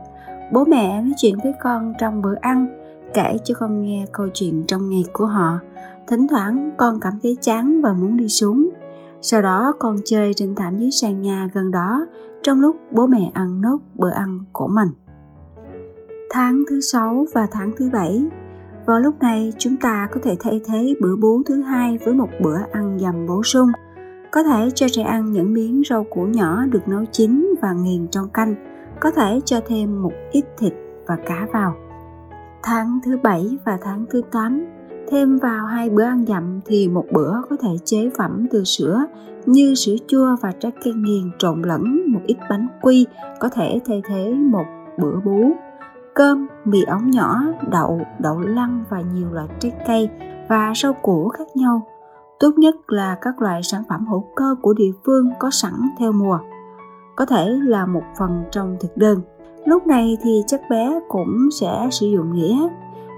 Bố 0.52 0.66
mẹ 0.66 1.02
nói 1.02 1.14
chuyện 1.18 1.36
với 1.44 1.54
con 1.62 1.94
trong 2.00 2.22
bữa 2.22 2.36
ăn, 2.42 2.68
kể 3.14 3.38
cho 3.44 3.56
con 3.60 3.82
nghe 3.82 4.06
câu 4.12 4.28
chuyện 4.34 4.64
trong 4.68 4.90
ngày 4.90 5.06
của 5.14 5.26
họ. 5.26 5.60
Thỉnh 6.08 6.28
thoảng 6.28 6.72
con 6.78 7.00
cảm 7.00 7.14
thấy 7.24 7.38
chán 7.42 7.82
và 7.82 7.94
muốn 7.94 8.18
đi 8.18 8.28
xuống. 8.28 8.70
Sau 9.22 9.42
đó 9.42 9.74
con 9.80 9.98
chơi 10.06 10.34
trên 10.34 10.56
thảm 10.56 10.78
dưới 10.78 10.92
sàn 10.92 11.22
nhà 11.22 11.50
gần 11.54 11.72
đó 11.72 12.06
trong 12.44 12.62
lúc 12.62 12.76
bố 12.92 13.08
mẹ 13.08 13.32
ăn 13.34 13.62
nốt 13.62 13.78
bữa 13.96 14.12
ăn 14.12 14.40
của 14.54 14.68
mình. 14.68 14.90
Tháng 16.30 16.64
thứ 16.70 16.82
sáu 16.82 17.26
và 17.34 17.48
tháng 17.52 17.72
thứ 17.78 17.90
bảy 17.94 18.24
vào 18.90 19.00
lúc 19.00 19.16
này, 19.22 19.54
chúng 19.58 19.78
ta 19.78 20.08
có 20.12 20.20
thể 20.24 20.36
thay 20.40 20.62
thế 20.66 20.94
bữa 21.02 21.16
bú 21.16 21.44
thứ 21.46 21.62
hai 21.62 21.98
với 22.06 22.14
một 22.14 22.30
bữa 22.42 22.58
ăn 22.72 23.00
dầm 23.00 23.26
bổ 23.28 23.44
sung– 23.44 23.70
có 24.32 24.44
thể 24.44 24.70
cho 24.76 24.88
trẻ 24.92 25.02
ăn 25.02 25.32
những 25.32 25.54
miếng 25.54 25.82
rau 25.90 26.04
củ 26.04 26.22
nhỏ 26.22 26.66
được 26.66 26.88
nấu 26.88 27.06
chín 27.12 27.56
và 27.62 27.74
nghiền 27.74 28.08
trong 28.08 28.30
canh. 28.30 28.56
Có 29.00 29.12
thể 29.12 29.40
cho 29.46 29.62
thêm 29.68 30.04
một 30.04 30.12
ít 30.32 30.46
thịt 30.58 30.74
và 31.08 31.18
cá 31.26 31.48
vào. 31.54 31.76
Tháng 32.64 33.00
thứ 33.06 33.18
bảy 33.24 33.58
và 33.66 33.78
tháng 33.82 34.06
thứ 34.10 34.22
8 34.32 34.66
thêm 35.12 35.38
vào 35.38 35.66
hai 35.66 35.90
bữa 35.90 36.04
ăn 36.04 36.26
dặm 36.28 36.60
thì 36.66 36.88
một 36.88 37.06
bữa 37.12 37.34
có 37.50 37.56
thể 37.62 37.70
chế 37.86 38.10
phẩm 38.18 38.48
từ 38.52 38.64
sữa 38.64 39.06
như 39.46 39.76
sữa 39.76 39.96
chua 40.08 40.36
và 40.42 40.52
trái 40.60 40.72
cây 40.84 40.94
nghiền 40.94 41.32
trộn 41.38 41.62
lẫn 41.62 42.02
một 42.08 42.22
ít 42.26 42.38
bánh 42.50 42.68
quy 42.82 43.06
có 43.40 43.50
thể 43.50 43.80
thay 43.86 44.02
thế 44.08 44.34
một 44.34 44.66
bữa 44.98 45.20
bú 45.26 45.52
cơm, 46.20 46.48
mì 46.66 46.84
ống 46.84 47.12
nhỏ, 47.12 47.42
đậu 47.72 48.02
đậu 48.20 48.40
lăng 48.40 48.84
và 48.90 49.02
nhiều 49.02 49.28
loại 49.32 49.48
trái 49.60 49.72
cây 49.88 50.10
và 50.50 50.74
rau 50.76 50.94
củ 50.94 51.30
khác 51.30 51.48
nhau. 51.56 51.82
Tốt 52.40 52.52
nhất 52.58 52.76
là 52.88 53.18
các 53.22 53.42
loại 53.42 53.64
sản 53.64 53.84
phẩm 53.90 54.06
hữu 54.08 54.26
cơ 54.36 54.56
của 54.62 54.74
địa 54.74 54.92
phương 55.06 55.30
có 55.40 55.50
sẵn 55.52 55.74
theo 56.00 56.12
mùa. 56.12 56.40
Có 57.16 57.26
thể 57.26 57.50
là 57.50 57.86
một 57.86 58.02
phần 58.18 58.44
trong 58.52 58.78
thực 58.80 58.98
đơn. 58.98 59.22
Lúc 59.66 59.88
này 59.88 60.18
thì 60.22 60.44
chắc 60.48 60.62
bé 60.70 61.00
cũng 61.10 61.50
sẽ 61.52 61.88
sử 61.92 62.08
dụng 62.08 62.34
nghĩa. 62.34 62.68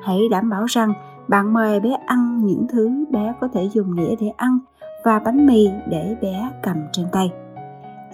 Hãy 0.04 0.20
đảm 0.32 0.50
bảo 0.50 0.66
rằng 0.66 0.94
bạn 1.28 1.54
mời 1.54 1.80
bé 1.80 1.98
ăn 2.06 2.46
những 2.46 2.68
thứ 2.70 3.06
bé 3.10 3.34
có 3.42 3.48
thể 3.54 3.70
dùng 3.74 3.96
nghĩa 3.96 4.16
để 4.20 4.28
ăn 4.38 4.60
và 5.06 5.20
bánh 5.20 5.46
mì 5.46 5.70
để 5.90 6.18
bé 6.22 6.50
cầm 6.64 6.78
trên 6.92 7.06
tay. 7.12 7.32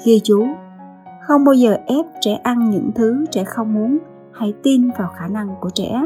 Ghi 0.05 0.21
chú, 0.23 0.47
không 1.23 1.45
bao 1.45 1.53
giờ 1.53 1.77
ép 1.85 2.05
trẻ 2.21 2.33
ăn 2.43 2.69
những 2.69 2.91
thứ 2.95 3.25
trẻ 3.31 3.43
không 3.43 3.73
muốn 3.73 3.97
hãy 4.37 4.53
tin 4.63 4.89
vào 4.97 5.11
khả 5.17 5.27
năng 5.27 5.55
của 5.61 5.69
trẻ. 5.69 6.01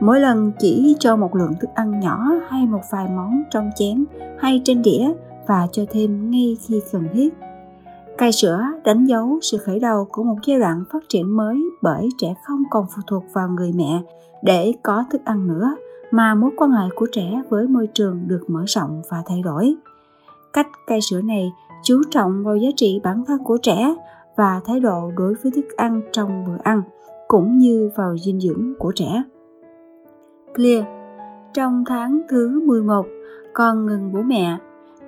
Mỗi 0.00 0.20
lần 0.20 0.52
chỉ 0.58 0.96
cho 0.98 1.16
một 1.16 1.36
lượng 1.36 1.52
thức 1.60 1.70
ăn 1.74 2.00
nhỏ 2.00 2.30
hay 2.48 2.66
một 2.66 2.80
vài 2.90 3.08
món 3.08 3.42
trong 3.50 3.70
chén 3.76 4.04
hay 4.38 4.62
trên 4.64 4.82
đĩa 4.82 5.12
và 5.46 5.66
cho 5.72 5.84
thêm 5.90 6.30
ngay 6.30 6.56
khi 6.66 6.80
cần 6.92 7.08
thiết. 7.12 7.34
Cai 8.18 8.32
sữa 8.32 8.62
đánh 8.84 9.04
dấu 9.04 9.38
sự 9.42 9.58
khởi 9.58 9.80
đầu 9.80 10.06
của 10.10 10.22
một 10.22 10.36
giai 10.46 10.58
đoạn 10.60 10.84
phát 10.92 11.02
triển 11.08 11.36
mới 11.36 11.62
bởi 11.82 12.08
trẻ 12.18 12.34
không 12.44 12.62
còn 12.70 12.86
phụ 12.94 13.02
thuộc 13.06 13.24
vào 13.32 13.48
người 13.48 13.72
mẹ 13.72 14.02
để 14.42 14.72
có 14.82 15.04
thức 15.10 15.24
ăn 15.24 15.46
nữa, 15.46 15.76
mà 16.10 16.34
mối 16.34 16.50
quan 16.56 16.70
hệ 16.70 16.88
của 16.96 17.06
trẻ 17.12 17.42
với 17.48 17.68
môi 17.68 17.86
trường 17.94 18.20
được 18.26 18.44
mở 18.48 18.64
rộng 18.66 19.02
và 19.10 19.22
thay 19.26 19.42
đổi. 19.42 19.74
Cách 20.52 20.66
cai 20.86 21.00
sữa 21.00 21.20
này 21.22 21.52
chú 21.82 22.02
trọng 22.10 22.44
vào 22.44 22.56
giá 22.56 22.68
trị 22.76 23.00
bản 23.04 23.24
thân 23.26 23.44
của 23.44 23.58
trẻ 23.62 23.94
và 24.36 24.60
thái 24.64 24.80
độ 24.80 25.10
đối 25.16 25.34
với 25.34 25.52
thức 25.52 25.64
ăn 25.76 26.00
trong 26.12 26.44
bữa 26.46 26.58
ăn 26.62 26.82
cũng 27.32 27.58
như 27.58 27.90
vào 27.96 28.16
dinh 28.18 28.40
dưỡng 28.40 28.74
của 28.78 28.92
trẻ 28.94 29.22
Clear. 30.54 30.84
Trong 31.54 31.84
tháng 31.86 32.20
thứ 32.28 32.60
11, 32.66 33.06
con 33.52 33.86
ngừng 33.86 34.12
bú 34.12 34.22
mẹ. 34.22 34.58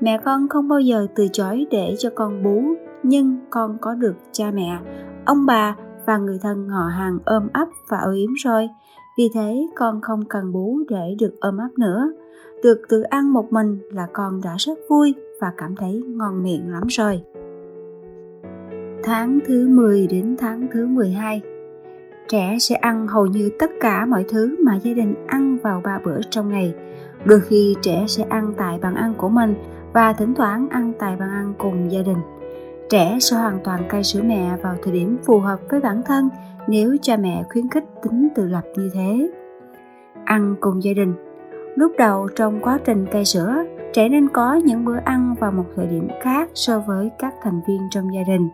Mẹ 0.00 0.18
con 0.24 0.48
không 0.48 0.68
bao 0.68 0.80
giờ 0.80 1.06
từ 1.14 1.28
chối 1.32 1.66
để 1.70 1.94
cho 1.98 2.10
con 2.14 2.42
bú, 2.42 2.62
nhưng 3.02 3.36
con 3.50 3.78
có 3.80 3.94
được 3.94 4.14
cha 4.32 4.50
mẹ, 4.50 4.78
ông 5.24 5.46
bà 5.46 5.76
và 6.06 6.18
người 6.18 6.38
thân 6.42 6.68
họ 6.68 6.86
hàng 6.86 7.18
ôm 7.24 7.48
ấp 7.52 7.68
và 7.88 7.98
âu 7.98 8.12
yếm 8.12 8.32
rồi. 8.44 8.68
Vì 9.18 9.30
thế 9.34 9.66
con 9.74 10.00
không 10.00 10.24
cần 10.28 10.52
bú 10.52 10.78
để 10.88 11.16
được 11.18 11.32
ôm 11.40 11.58
ấp 11.58 11.78
nữa. 11.78 12.12
Được 12.62 12.82
tự 12.88 13.02
ăn 13.02 13.32
một 13.32 13.52
mình 13.52 13.78
là 13.90 14.08
con 14.12 14.40
đã 14.44 14.54
rất 14.58 14.78
vui 14.88 15.14
và 15.40 15.52
cảm 15.56 15.76
thấy 15.76 16.02
ngon 16.06 16.42
miệng 16.42 16.72
lắm 16.72 16.82
rồi. 16.88 17.22
Tháng 19.02 19.38
thứ 19.46 19.68
10 19.68 20.06
đến 20.06 20.36
tháng 20.38 20.66
thứ 20.72 20.86
12 20.86 21.42
trẻ 22.28 22.56
sẽ 22.60 22.74
ăn 22.74 23.06
hầu 23.06 23.26
như 23.26 23.50
tất 23.58 23.70
cả 23.80 24.06
mọi 24.06 24.24
thứ 24.28 24.56
mà 24.64 24.76
gia 24.82 24.92
đình 24.92 25.14
ăn 25.26 25.58
vào 25.62 25.80
ba 25.84 25.98
bữa 26.04 26.20
trong 26.30 26.48
ngày 26.48 26.74
đôi 27.24 27.40
khi 27.40 27.76
trẻ 27.82 28.04
sẽ 28.08 28.24
ăn 28.28 28.54
tại 28.56 28.78
bàn 28.82 28.94
ăn 28.94 29.14
của 29.14 29.28
mình 29.28 29.54
và 29.92 30.12
thỉnh 30.12 30.34
thoảng 30.34 30.68
ăn 30.70 30.92
tại 30.98 31.16
bàn 31.16 31.30
ăn 31.30 31.54
cùng 31.58 31.92
gia 31.92 32.02
đình 32.02 32.18
Trẻ 32.90 33.18
sẽ 33.20 33.36
hoàn 33.36 33.58
toàn 33.64 33.88
cai 33.88 34.04
sữa 34.04 34.20
mẹ 34.24 34.56
vào 34.62 34.74
thời 34.82 34.92
điểm 34.92 35.18
phù 35.24 35.38
hợp 35.38 35.60
với 35.70 35.80
bản 35.80 36.02
thân 36.02 36.28
nếu 36.66 36.96
cha 37.02 37.16
mẹ 37.16 37.44
khuyến 37.52 37.68
khích 37.68 37.84
tính 38.02 38.28
tự 38.34 38.46
lập 38.46 38.62
như 38.76 38.90
thế. 38.94 39.30
Ăn 40.24 40.56
cùng 40.60 40.82
gia 40.82 40.92
đình 40.92 41.14
Lúc 41.76 41.92
đầu 41.98 42.28
trong 42.36 42.60
quá 42.60 42.78
trình 42.84 43.06
cai 43.06 43.24
sữa, 43.24 43.64
trẻ 43.92 44.08
nên 44.08 44.28
có 44.28 44.54
những 44.54 44.84
bữa 44.84 44.96
ăn 45.04 45.34
vào 45.40 45.52
một 45.52 45.64
thời 45.76 45.86
điểm 45.86 46.08
khác 46.22 46.50
so 46.54 46.78
với 46.78 47.10
các 47.18 47.34
thành 47.42 47.60
viên 47.68 47.80
trong 47.90 48.14
gia 48.14 48.22
đình. 48.26 48.48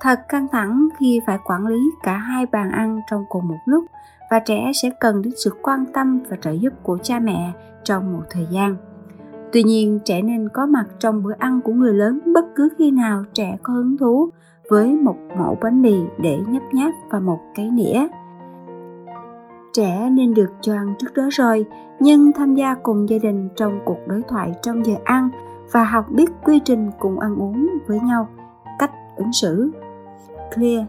Thật 0.00 0.20
căng 0.28 0.46
thẳng 0.52 0.88
khi 0.98 1.20
phải 1.26 1.38
quản 1.44 1.66
lý 1.66 1.90
cả 2.02 2.16
hai 2.16 2.46
bàn 2.46 2.70
ăn 2.70 3.00
trong 3.10 3.24
cùng 3.28 3.48
một 3.48 3.58
lúc 3.64 3.84
và 4.30 4.38
trẻ 4.38 4.72
sẽ 4.74 4.90
cần 5.00 5.22
đến 5.22 5.32
sự 5.44 5.50
quan 5.62 5.84
tâm 5.92 6.20
và 6.30 6.36
trợ 6.40 6.50
giúp 6.50 6.72
của 6.82 6.98
cha 7.02 7.18
mẹ 7.18 7.52
trong 7.84 8.12
một 8.12 8.22
thời 8.30 8.46
gian. 8.50 8.76
Tuy 9.52 9.62
nhiên, 9.62 9.98
trẻ 10.04 10.22
nên 10.22 10.48
có 10.48 10.66
mặt 10.66 10.84
trong 10.98 11.22
bữa 11.22 11.32
ăn 11.38 11.60
của 11.60 11.72
người 11.72 11.94
lớn 11.94 12.20
bất 12.34 12.44
cứ 12.54 12.68
khi 12.78 12.90
nào 12.90 13.24
trẻ 13.32 13.56
có 13.62 13.72
hứng 13.72 13.98
thú 13.98 14.30
với 14.70 14.96
một 14.96 15.16
mẫu 15.38 15.58
bánh 15.62 15.82
mì 15.82 15.94
để 16.18 16.38
nhấp 16.48 16.62
nháp 16.72 16.92
và 17.10 17.20
một 17.20 17.40
cái 17.54 17.70
nĩa. 17.70 18.06
Trẻ 19.72 20.10
nên 20.10 20.34
được 20.34 20.50
cho 20.60 20.74
ăn 20.74 20.94
trước 20.98 21.14
đó 21.14 21.28
rồi, 21.30 21.66
nhưng 22.00 22.32
tham 22.32 22.54
gia 22.54 22.74
cùng 22.74 23.08
gia 23.08 23.18
đình 23.22 23.48
trong 23.56 23.80
cuộc 23.84 23.98
đối 24.06 24.22
thoại 24.28 24.54
trong 24.62 24.86
giờ 24.86 24.94
ăn 25.04 25.28
và 25.72 25.84
học 25.84 26.06
biết 26.10 26.30
quy 26.44 26.60
trình 26.64 26.90
cùng 26.98 27.20
ăn 27.20 27.36
uống 27.36 27.68
với 27.86 28.00
nhau, 28.00 28.28
cách 28.78 28.90
ứng 29.16 29.32
xử. 29.32 29.70
Clear. 30.54 30.84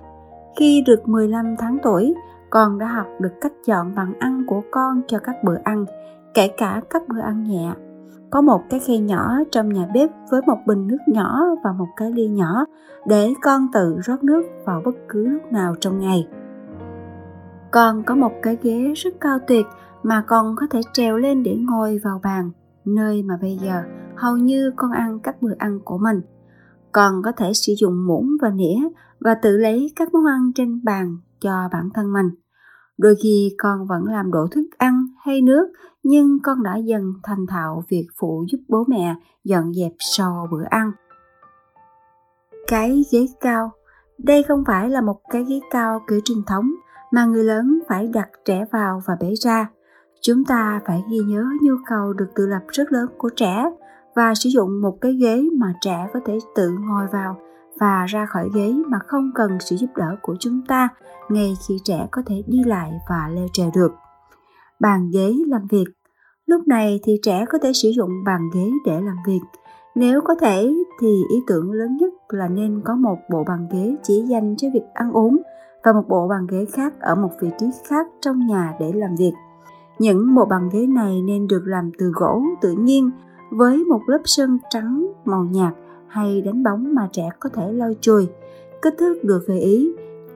Khi 0.55 0.83
được 0.85 1.07
15 1.07 1.55
tháng 1.57 1.77
tuổi, 1.83 2.13
con 2.49 2.77
đã 2.77 2.87
học 2.87 3.07
được 3.19 3.33
cách 3.41 3.53
chọn 3.65 3.95
bằng 3.95 4.13
ăn 4.19 4.43
của 4.47 4.61
con 4.71 5.01
cho 5.07 5.19
các 5.19 5.43
bữa 5.43 5.57
ăn, 5.63 5.85
kể 6.33 6.47
cả 6.47 6.81
các 6.89 7.07
bữa 7.07 7.19
ăn 7.19 7.43
nhẹ. 7.43 7.73
Có 8.29 8.41
một 8.41 8.61
cái 8.69 8.79
khe 8.79 8.97
nhỏ 8.97 9.37
trong 9.51 9.73
nhà 9.73 9.87
bếp 9.93 10.09
với 10.29 10.41
một 10.47 10.57
bình 10.65 10.87
nước 10.87 10.97
nhỏ 11.07 11.43
và 11.63 11.71
một 11.71 11.87
cái 11.95 12.11
ly 12.11 12.27
nhỏ 12.27 12.65
để 13.05 13.33
con 13.41 13.67
tự 13.73 13.97
rót 13.99 14.23
nước 14.23 14.43
vào 14.65 14.81
bất 14.85 14.95
cứ 15.09 15.27
lúc 15.27 15.41
nào 15.51 15.75
trong 15.79 15.99
ngày. 15.99 16.27
Con 17.71 18.03
có 18.03 18.15
một 18.15 18.31
cái 18.41 18.57
ghế 18.61 18.93
rất 18.95 19.13
cao 19.21 19.39
tuyệt 19.47 19.65
mà 20.03 20.23
con 20.27 20.55
có 20.55 20.67
thể 20.69 20.81
trèo 20.93 21.17
lên 21.17 21.43
để 21.43 21.55
ngồi 21.55 21.99
vào 22.03 22.19
bàn 22.23 22.51
nơi 22.85 23.23
mà 23.23 23.37
bây 23.41 23.57
giờ 23.57 23.83
hầu 24.15 24.37
như 24.37 24.71
con 24.75 24.91
ăn 24.91 25.19
các 25.19 25.41
bữa 25.41 25.53
ăn 25.57 25.79
của 25.83 25.97
mình. 25.97 26.21
Con 26.91 27.21
có 27.23 27.31
thể 27.31 27.53
sử 27.53 27.73
dụng 27.77 28.07
muỗng 28.07 28.29
và 28.41 28.49
nĩa 28.49 28.77
và 29.19 29.35
tự 29.35 29.57
lấy 29.57 29.93
các 29.95 30.13
món 30.13 30.25
ăn 30.25 30.51
trên 30.55 30.83
bàn 30.83 31.17
cho 31.39 31.69
bản 31.71 31.89
thân 31.93 32.13
mình. 32.13 32.29
Đôi 32.97 33.15
khi 33.23 33.55
con 33.57 33.87
vẫn 33.87 34.03
làm 34.05 34.31
đổ 34.31 34.47
thức 34.51 34.67
ăn 34.77 35.07
hay 35.25 35.41
nước, 35.41 35.67
nhưng 36.03 36.39
con 36.43 36.63
đã 36.63 36.75
dần 36.75 37.13
thành 37.23 37.45
thạo 37.47 37.83
việc 37.89 38.07
phụ 38.19 38.45
giúp 38.51 38.57
bố 38.67 38.83
mẹ 38.87 39.15
dọn 39.43 39.73
dẹp 39.73 39.91
sau 39.99 40.47
bữa 40.51 40.63
ăn. 40.69 40.91
Cái 42.67 43.03
ghế 43.11 43.27
cao. 43.41 43.71
Đây 44.17 44.43
không 44.43 44.63
phải 44.67 44.89
là 44.89 45.01
một 45.01 45.19
cái 45.29 45.43
ghế 45.43 45.59
cao 45.71 46.01
kiểu 46.07 46.19
truyền 46.23 46.43
thống 46.47 46.71
mà 47.11 47.25
người 47.25 47.43
lớn 47.43 47.79
phải 47.89 48.07
đặt 48.07 48.29
trẻ 48.45 48.65
vào 48.71 49.01
và 49.07 49.17
bế 49.19 49.33
ra. 49.43 49.69
Chúng 50.21 50.45
ta 50.45 50.81
phải 50.85 51.03
ghi 51.09 51.17
nhớ 51.17 51.45
nhu 51.61 51.73
cầu 51.85 52.13
được 52.13 52.27
tự 52.35 52.47
lập 52.47 52.61
rất 52.67 52.91
lớn 52.91 53.07
của 53.17 53.29
trẻ 53.35 53.65
và 54.15 54.33
sử 54.35 54.49
dụng 54.49 54.81
một 54.81 54.97
cái 55.01 55.13
ghế 55.13 55.49
mà 55.57 55.73
trẻ 55.81 56.07
có 56.13 56.19
thể 56.25 56.39
tự 56.55 56.69
ngồi 56.79 57.07
vào 57.13 57.37
và 57.79 58.05
ra 58.05 58.25
khỏi 58.25 58.49
ghế 58.55 58.73
mà 58.87 58.99
không 59.07 59.31
cần 59.35 59.57
sự 59.59 59.75
giúp 59.75 59.89
đỡ 59.95 60.15
của 60.21 60.35
chúng 60.39 60.61
ta 60.67 60.89
ngay 61.29 61.57
khi 61.67 61.79
trẻ 61.83 62.07
có 62.11 62.21
thể 62.25 62.43
đi 62.47 62.63
lại 62.65 62.91
và 63.09 63.29
leo 63.33 63.47
trèo 63.53 63.71
được. 63.75 63.91
Bàn 64.79 65.09
ghế 65.13 65.33
làm 65.47 65.67
việc 65.67 65.85
Lúc 66.47 66.67
này 66.67 66.99
thì 67.03 67.19
trẻ 67.21 67.45
có 67.49 67.57
thể 67.57 67.71
sử 67.73 67.89
dụng 67.89 68.23
bàn 68.25 68.41
ghế 68.53 68.71
để 68.85 69.01
làm 69.01 69.15
việc. 69.25 69.39
Nếu 69.95 70.21
có 70.21 70.35
thể 70.35 70.73
thì 71.01 71.23
ý 71.29 71.43
tưởng 71.47 71.71
lớn 71.71 71.97
nhất 71.97 72.13
là 72.29 72.47
nên 72.47 72.81
có 72.85 72.95
một 72.95 73.17
bộ 73.31 73.43
bàn 73.47 73.67
ghế 73.71 73.95
chỉ 74.03 74.21
dành 74.21 74.55
cho 74.57 74.67
việc 74.73 74.83
ăn 74.93 75.11
uống 75.11 75.37
và 75.83 75.93
một 75.93 76.03
bộ 76.07 76.27
bàn 76.27 76.47
ghế 76.49 76.65
khác 76.73 76.93
ở 76.99 77.15
một 77.15 77.29
vị 77.39 77.49
trí 77.59 77.65
khác 77.87 78.07
trong 78.21 78.47
nhà 78.47 78.73
để 78.79 78.91
làm 78.95 79.15
việc. 79.15 79.33
Những 79.99 80.35
bộ 80.35 80.45
bàn 80.45 80.69
ghế 80.73 80.87
này 80.87 81.21
nên 81.21 81.47
được 81.47 81.61
làm 81.65 81.91
từ 81.97 82.11
gỗ 82.15 82.41
tự 82.61 82.71
nhiên 82.71 83.11
với 83.51 83.77
một 83.77 84.01
lớp 84.07 84.21
sơn 84.25 84.57
trắng 84.69 85.07
màu 85.25 85.43
nhạt 85.43 85.73
hay 86.07 86.41
đánh 86.41 86.63
bóng 86.63 86.95
mà 86.95 87.09
trẻ 87.11 87.29
có 87.39 87.49
thể 87.49 87.73
lôi 87.73 87.95
chùi. 88.01 88.27
Kích 88.81 88.93
thước 88.97 89.23
được 89.23 89.47
gợi 89.47 89.59
ý, 89.59 89.91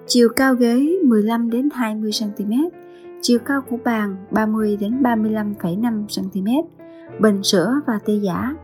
chiều 0.08 0.30
cao 0.36 0.56
ghế 0.56 1.00
15 1.04 1.50
đến 1.50 1.70
20 1.74 2.12
cm, 2.20 2.52
chiều 3.22 3.40
cao 3.46 3.62
của 3.70 3.78
bàn 3.84 4.16
30 4.32 4.78
đến 4.78 5.02
35,5 5.04 6.06
cm, 6.16 6.48
bình 7.20 7.44
sữa 7.44 7.74
và 7.88 8.00
tê 8.06 8.14
giả. 8.14 8.56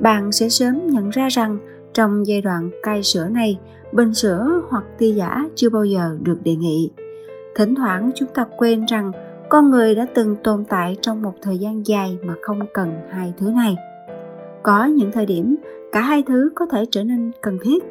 Bạn 0.00 0.32
sẽ 0.32 0.48
sớm 0.48 0.86
nhận 0.86 1.10
ra 1.10 1.28
rằng 1.28 1.58
trong 1.92 2.26
giai 2.26 2.40
đoạn 2.40 2.70
cai 2.82 3.02
sữa 3.02 3.28
này, 3.30 3.58
bình 3.92 4.14
sữa 4.14 4.62
hoặc 4.68 4.84
tia 4.98 5.12
giả 5.12 5.48
chưa 5.54 5.70
bao 5.70 5.84
giờ 5.84 6.16
được 6.22 6.38
đề 6.44 6.56
nghị. 6.56 6.90
Thỉnh 7.56 7.74
thoảng 7.74 8.10
chúng 8.14 8.28
ta 8.34 8.46
quên 8.58 8.84
rằng 8.84 9.12
con 9.48 9.70
người 9.70 9.94
đã 9.94 10.06
từng 10.14 10.36
tồn 10.44 10.64
tại 10.64 10.96
trong 11.00 11.22
một 11.22 11.34
thời 11.42 11.58
gian 11.58 11.86
dài 11.86 12.18
mà 12.24 12.34
không 12.42 12.58
cần 12.74 12.92
hai 13.10 13.34
thứ 13.38 13.50
này. 13.50 13.76
Có 14.62 14.84
những 14.84 15.12
thời 15.12 15.26
điểm 15.26 15.56
cả 15.92 16.00
hai 16.00 16.22
thứ 16.22 16.50
có 16.54 16.66
thể 16.66 16.84
trở 16.90 17.04
nên 17.04 17.30
cần 17.40 17.58
thiết. 17.62 17.84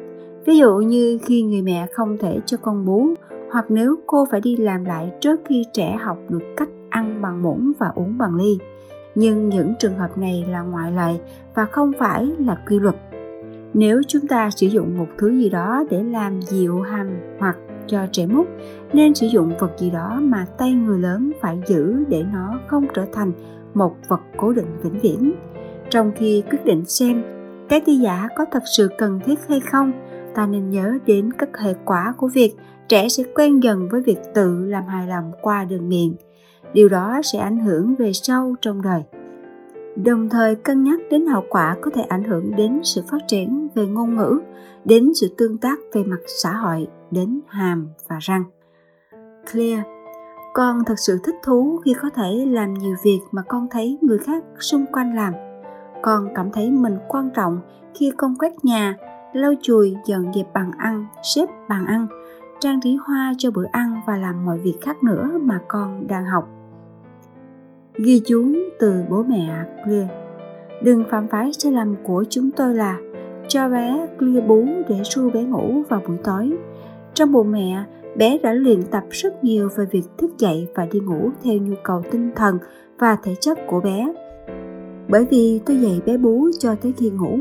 Ví 0.46 0.58
dụ 0.58 0.76
như 0.76 1.18
khi 1.26 1.42
người 1.42 1.62
mẹ 1.62 1.86
không 1.92 2.18
thể 2.18 2.40
cho 2.46 2.56
con 2.56 2.86
bú, 2.86 3.06
hoặc 3.50 3.64
nếu 3.68 3.96
cô 4.06 4.26
phải 4.30 4.40
đi 4.40 4.56
làm 4.56 4.84
lại 4.84 5.12
trước 5.20 5.40
khi 5.44 5.64
trẻ 5.72 5.96
học 6.00 6.18
được 6.28 6.42
cách 6.56 6.68
ăn 6.90 7.22
bằng 7.22 7.42
muỗng 7.42 7.72
và 7.78 7.92
uống 7.94 8.18
bằng 8.18 8.36
ly. 8.36 8.58
Nhưng 9.14 9.48
những 9.48 9.74
trường 9.78 9.98
hợp 9.98 10.18
này 10.18 10.44
là 10.48 10.60
ngoại 10.60 10.92
lệ 10.92 11.20
và 11.54 11.64
không 11.64 11.92
phải 11.98 12.26
là 12.38 12.58
quy 12.68 12.78
luật. 12.78 12.94
Nếu 13.74 14.02
chúng 14.08 14.26
ta 14.26 14.50
sử 14.50 14.66
dụng 14.66 14.98
một 14.98 15.06
thứ 15.18 15.30
gì 15.30 15.48
đó 15.48 15.84
để 15.90 16.02
làm 16.02 16.42
dịu 16.42 16.80
hàm 16.80 17.08
hoặc 17.38 17.56
cho 17.86 18.06
trẻ 18.12 18.26
mút, 18.26 18.46
nên 18.92 19.14
sử 19.14 19.26
dụng 19.26 19.52
vật 19.58 19.70
gì 19.78 19.90
đó 19.90 20.18
mà 20.22 20.46
tay 20.58 20.72
người 20.72 20.98
lớn 20.98 21.32
phải 21.40 21.62
giữ 21.66 22.04
để 22.08 22.24
nó 22.32 22.60
không 22.66 22.86
trở 22.94 23.04
thành 23.12 23.32
một 23.74 23.94
vật 24.08 24.20
cố 24.36 24.52
định 24.52 24.78
vĩnh 24.82 25.00
viễn. 25.00 25.32
Trong 25.90 26.12
khi 26.16 26.42
quyết 26.50 26.64
định 26.64 26.84
xem 26.84 27.22
cái 27.72 27.80
ti 27.80 27.96
giả 27.96 28.28
có 28.36 28.44
thật 28.52 28.62
sự 28.76 28.88
cần 28.98 29.20
thiết 29.24 29.38
hay 29.48 29.60
không, 29.60 29.92
ta 30.34 30.46
nên 30.46 30.70
nhớ 30.70 30.98
đến 31.06 31.32
các 31.32 31.48
hệ 31.58 31.74
quả 31.84 32.14
của 32.16 32.28
việc 32.28 32.54
trẻ 32.88 33.08
sẽ 33.08 33.22
quen 33.34 33.62
dần 33.62 33.88
với 33.88 34.00
việc 34.00 34.18
tự 34.34 34.64
làm 34.64 34.86
hài 34.86 35.06
lòng 35.06 35.32
qua 35.42 35.64
đường 35.64 35.88
miệng 35.88 36.14
điều 36.72 36.88
đó 36.88 37.20
sẽ 37.24 37.38
ảnh 37.38 37.58
hưởng 37.58 37.94
về 37.94 38.12
sau 38.12 38.54
trong 38.60 38.82
đời. 38.82 39.02
Đồng 40.04 40.28
thời 40.28 40.54
cân 40.54 40.84
nhắc 40.84 41.00
đến 41.10 41.26
hậu 41.26 41.44
quả 41.48 41.76
có 41.80 41.90
thể 41.94 42.02
ảnh 42.02 42.24
hưởng 42.24 42.56
đến 42.56 42.80
sự 42.82 43.02
phát 43.10 43.18
triển 43.28 43.68
về 43.74 43.86
ngôn 43.86 44.16
ngữ, 44.16 44.40
đến 44.84 45.12
sự 45.14 45.34
tương 45.38 45.58
tác 45.58 45.78
về 45.92 46.04
mặt 46.04 46.20
xã 46.26 46.52
hội, 46.52 46.88
đến 47.10 47.40
hàm 47.46 47.88
và 48.08 48.18
răng. 48.20 48.44
Clear. 49.52 49.80
Con 50.54 50.84
thật 50.86 50.98
sự 50.98 51.18
thích 51.24 51.36
thú 51.44 51.80
khi 51.84 51.94
có 52.02 52.10
thể 52.10 52.46
làm 52.48 52.74
nhiều 52.74 52.96
việc 53.04 53.20
mà 53.30 53.42
con 53.48 53.68
thấy 53.70 53.98
người 54.00 54.18
khác 54.18 54.44
xung 54.58 54.86
quanh 54.92 55.14
làm 55.16 55.51
con 56.02 56.28
cảm 56.34 56.50
thấy 56.50 56.70
mình 56.70 56.98
quan 57.08 57.30
trọng 57.30 57.60
khi 57.94 58.12
con 58.16 58.34
quét 58.38 58.64
nhà, 58.64 58.96
lau 59.32 59.52
chùi, 59.62 59.96
dọn 60.06 60.32
dẹp 60.34 60.46
bàn 60.54 60.70
ăn, 60.78 61.06
xếp 61.22 61.46
bàn 61.68 61.86
ăn, 61.86 62.06
trang 62.60 62.80
trí 62.80 62.96
hoa 62.96 63.32
cho 63.38 63.50
bữa 63.50 63.66
ăn 63.72 64.00
và 64.06 64.16
làm 64.16 64.44
mọi 64.44 64.58
việc 64.58 64.76
khác 64.80 65.02
nữa 65.02 65.30
mà 65.42 65.60
con 65.68 66.06
đang 66.06 66.24
học. 66.24 66.48
Ghi 67.94 68.22
chú 68.26 68.44
từ 68.78 69.02
bố 69.10 69.22
mẹ 69.22 69.64
clear. 69.84 70.06
Đừng 70.82 71.04
phạm 71.10 71.28
phải 71.28 71.52
sai 71.52 71.72
lầm 71.72 71.94
của 72.04 72.24
chúng 72.30 72.50
tôi 72.50 72.74
là 72.74 72.98
cho 73.48 73.68
bé 73.68 74.06
clear 74.18 74.46
bú 74.46 74.66
để 74.88 75.00
ru 75.04 75.30
bé 75.30 75.42
ngủ 75.42 75.82
vào 75.88 76.00
buổi 76.08 76.16
tối. 76.24 76.52
Trong 77.14 77.32
bụng 77.32 77.52
mẹ, 77.52 77.84
bé 78.16 78.38
đã 78.38 78.52
luyện 78.52 78.82
tập 78.82 79.04
rất 79.10 79.44
nhiều 79.44 79.68
về 79.76 79.84
việc 79.90 80.04
thức 80.18 80.38
dậy 80.38 80.68
và 80.74 80.86
đi 80.92 81.00
ngủ 81.00 81.30
theo 81.42 81.54
nhu 81.54 81.74
cầu 81.82 82.02
tinh 82.10 82.30
thần 82.36 82.58
và 82.98 83.16
thể 83.22 83.34
chất 83.40 83.58
của 83.66 83.80
bé 83.80 84.12
bởi 85.12 85.26
vì 85.30 85.60
tôi 85.66 85.76
dạy 85.76 86.00
bé 86.06 86.16
bú 86.16 86.48
cho 86.58 86.74
tới 86.74 86.94
khi 86.96 87.10
ngủ, 87.10 87.38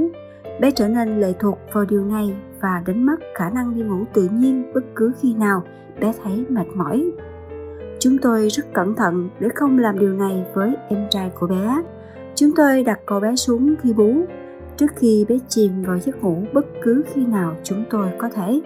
bé 0.62 0.72
trở 0.72 0.88
nên 0.88 1.22
lệ 1.22 1.34
thuộc 1.40 1.58
vào 1.74 1.86
điều 1.86 2.06
này 2.06 2.34
và 2.62 2.84
đánh 2.86 3.06
mất 3.06 3.16
khả 3.36 3.50
năng 3.50 3.76
đi 3.76 3.82
ngủ 3.82 4.04
tự 4.14 4.30
nhiên 4.32 4.72
bất 4.74 4.82
cứ 4.96 5.12
khi 5.22 5.34
nào 5.34 5.64
bé 6.02 6.14
thấy 6.24 6.46
mệt 6.50 6.68
mỏi. 6.76 7.12
Chúng 8.00 8.18
tôi 8.18 8.48
rất 8.48 8.64
cẩn 8.74 8.96
thận 8.96 9.30
để 9.40 9.50
không 9.56 9.80
làm 9.80 10.00
điều 10.00 10.14
này 10.14 10.46
với 10.54 10.74
em 10.90 11.08
trai 11.10 11.32
của 11.40 11.48
bé. 11.48 11.84
Chúng 12.36 12.52
tôi 12.56 12.84
đặt 12.84 13.00
cậu 13.06 13.20
bé 13.20 13.36
xuống 13.36 13.76
khi 13.82 13.94
bú, 13.94 14.14
trước 14.78 14.92
khi 14.96 15.26
bé 15.30 15.36
chìm 15.48 15.72
vào 15.84 16.00
giấc 16.00 16.24
ngủ 16.24 16.44
bất 16.54 16.66
cứ 16.82 17.04
khi 17.14 17.26
nào 17.26 17.56
chúng 17.64 17.84
tôi 17.90 18.08
có 18.18 18.30
thể 18.30 18.62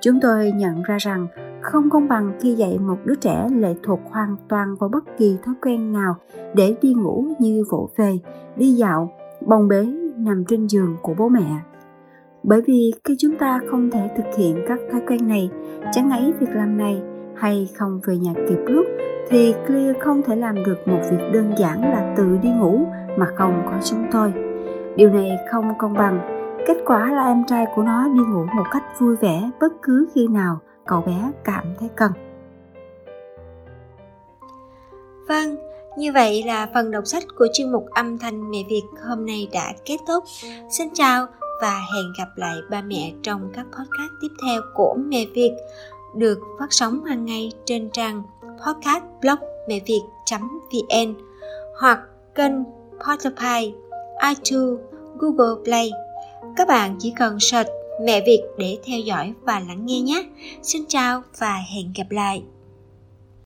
chúng 0.00 0.20
tôi 0.20 0.52
nhận 0.52 0.82
ra 0.82 0.96
rằng 0.98 1.26
không 1.60 1.90
công 1.90 2.08
bằng 2.08 2.32
khi 2.40 2.54
dạy 2.54 2.78
một 2.78 2.98
đứa 3.04 3.14
trẻ 3.14 3.48
lệ 3.56 3.74
thuộc 3.82 4.00
hoàn 4.10 4.36
toàn 4.48 4.74
vào 4.80 4.88
bất 4.88 5.04
kỳ 5.18 5.36
thói 5.44 5.54
quen 5.62 5.92
nào 5.92 6.16
để 6.54 6.76
đi 6.82 6.94
ngủ 6.94 7.26
như 7.38 7.64
vỗ 7.70 7.90
về, 7.96 8.18
đi 8.56 8.72
dạo, 8.72 9.12
bồng 9.46 9.68
bế, 9.68 9.86
nằm 10.16 10.44
trên 10.44 10.66
giường 10.66 10.96
của 11.02 11.14
bố 11.18 11.28
mẹ 11.28 11.62
bởi 12.42 12.60
vì 12.66 12.92
khi 13.04 13.16
chúng 13.18 13.36
ta 13.38 13.60
không 13.70 13.90
thể 13.90 14.10
thực 14.16 14.36
hiện 14.36 14.64
các 14.68 14.78
thói 14.92 15.00
quen 15.08 15.28
này, 15.28 15.50
chẳng 15.92 16.10
ấy 16.10 16.32
việc 16.40 16.50
làm 16.54 16.76
này 16.76 17.02
hay 17.36 17.68
không 17.76 18.00
về 18.06 18.16
nhà 18.16 18.32
kịp 18.48 18.58
lúc, 18.66 18.86
thì 19.30 19.54
Clear 19.66 19.96
không 20.00 20.22
thể 20.22 20.36
làm 20.36 20.64
được 20.64 20.88
một 20.88 21.00
việc 21.10 21.30
đơn 21.32 21.52
giản 21.58 21.80
là 21.80 22.14
tự 22.16 22.38
đi 22.42 22.48
ngủ 22.48 22.86
mà 23.16 23.26
không 23.36 23.62
có 23.66 23.78
chúng 23.84 24.04
tôi. 24.12 24.32
Điều 24.96 25.10
này 25.10 25.30
không 25.50 25.78
công 25.78 25.94
bằng. 25.94 26.20
Kết 26.66 26.76
quả 26.86 27.12
là 27.12 27.26
em 27.26 27.44
trai 27.46 27.66
của 27.74 27.82
nó 27.82 28.08
đi 28.08 28.20
ngủ 28.32 28.44
một 28.56 28.64
cách 28.72 28.82
vui 28.98 29.16
vẻ 29.16 29.50
bất 29.60 29.72
cứ 29.82 30.08
khi 30.14 30.28
nào 30.28 30.60
cậu 30.86 31.00
bé 31.00 31.32
cảm 31.44 31.64
thấy 31.78 31.88
cần. 31.96 32.12
Vâng, 35.28 35.56
như 35.96 36.12
vậy 36.12 36.42
là 36.46 36.68
phần 36.74 36.90
đọc 36.90 37.06
sách 37.06 37.24
của 37.38 37.46
chuyên 37.52 37.72
mục 37.72 37.86
âm 37.90 38.18
thanh 38.18 38.50
mẹ 38.50 38.58
Việt 38.68 38.82
hôm 39.08 39.26
nay 39.26 39.48
đã 39.52 39.72
kết 39.84 39.96
thúc. 40.06 40.24
Xin 40.70 40.88
chào 40.94 41.26
và 41.60 41.80
hẹn 41.94 42.12
gặp 42.18 42.28
lại 42.36 42.56
ba 42.70 42.82
mẹ 42.82 43.12
trong 43.22 43.50
các 43.54 43.66
podcast 43.66 44.12
tiếp 44.22 44.28
theo 44.46 44.60
của 44.74 44.96
mẹ 45.06 45.24
Việt 45.34 45.52
được 46.16 46.38
phát 46.58 46.66
sóng 46.70 47.04
hàng 47.04 47.24
ngày 47.24 47.52
trên 47.64 47.90
trang 47.90 48.22
podcast 48.66 49.04
blog 49.20 49.38
mẹ 49.68 49.80
việt.vn 49.86 51.14
hoặc 51.78 52.00
kênh 52.34 52.52
Spotify, 52.98 53.72
iTunes, 54.28 54.80
Google 55.18 55.64
Play. 55.64 55.90
Các 56.56 56.68
bạn 56.68 56.96
chỉ 56.98 57.12
cần 57.18 57.40
search 57.40 57.68
mẹ 58.04 58.20
Việt 58.26 58.42
để 58.58 58.78
theo 58.84 58.98
dõi 59.00 59.32
và 59.42 59.60
lắng 59.60 59.86
nghe 59.86 60.00
nhé. 60.00 60.24
Xin 60.62 60.82
chào 60.88 61.22
và 61.38 61.54
hẹn 61.74 61.92
gặp 61.96 62.10
lại. 62.10 62.42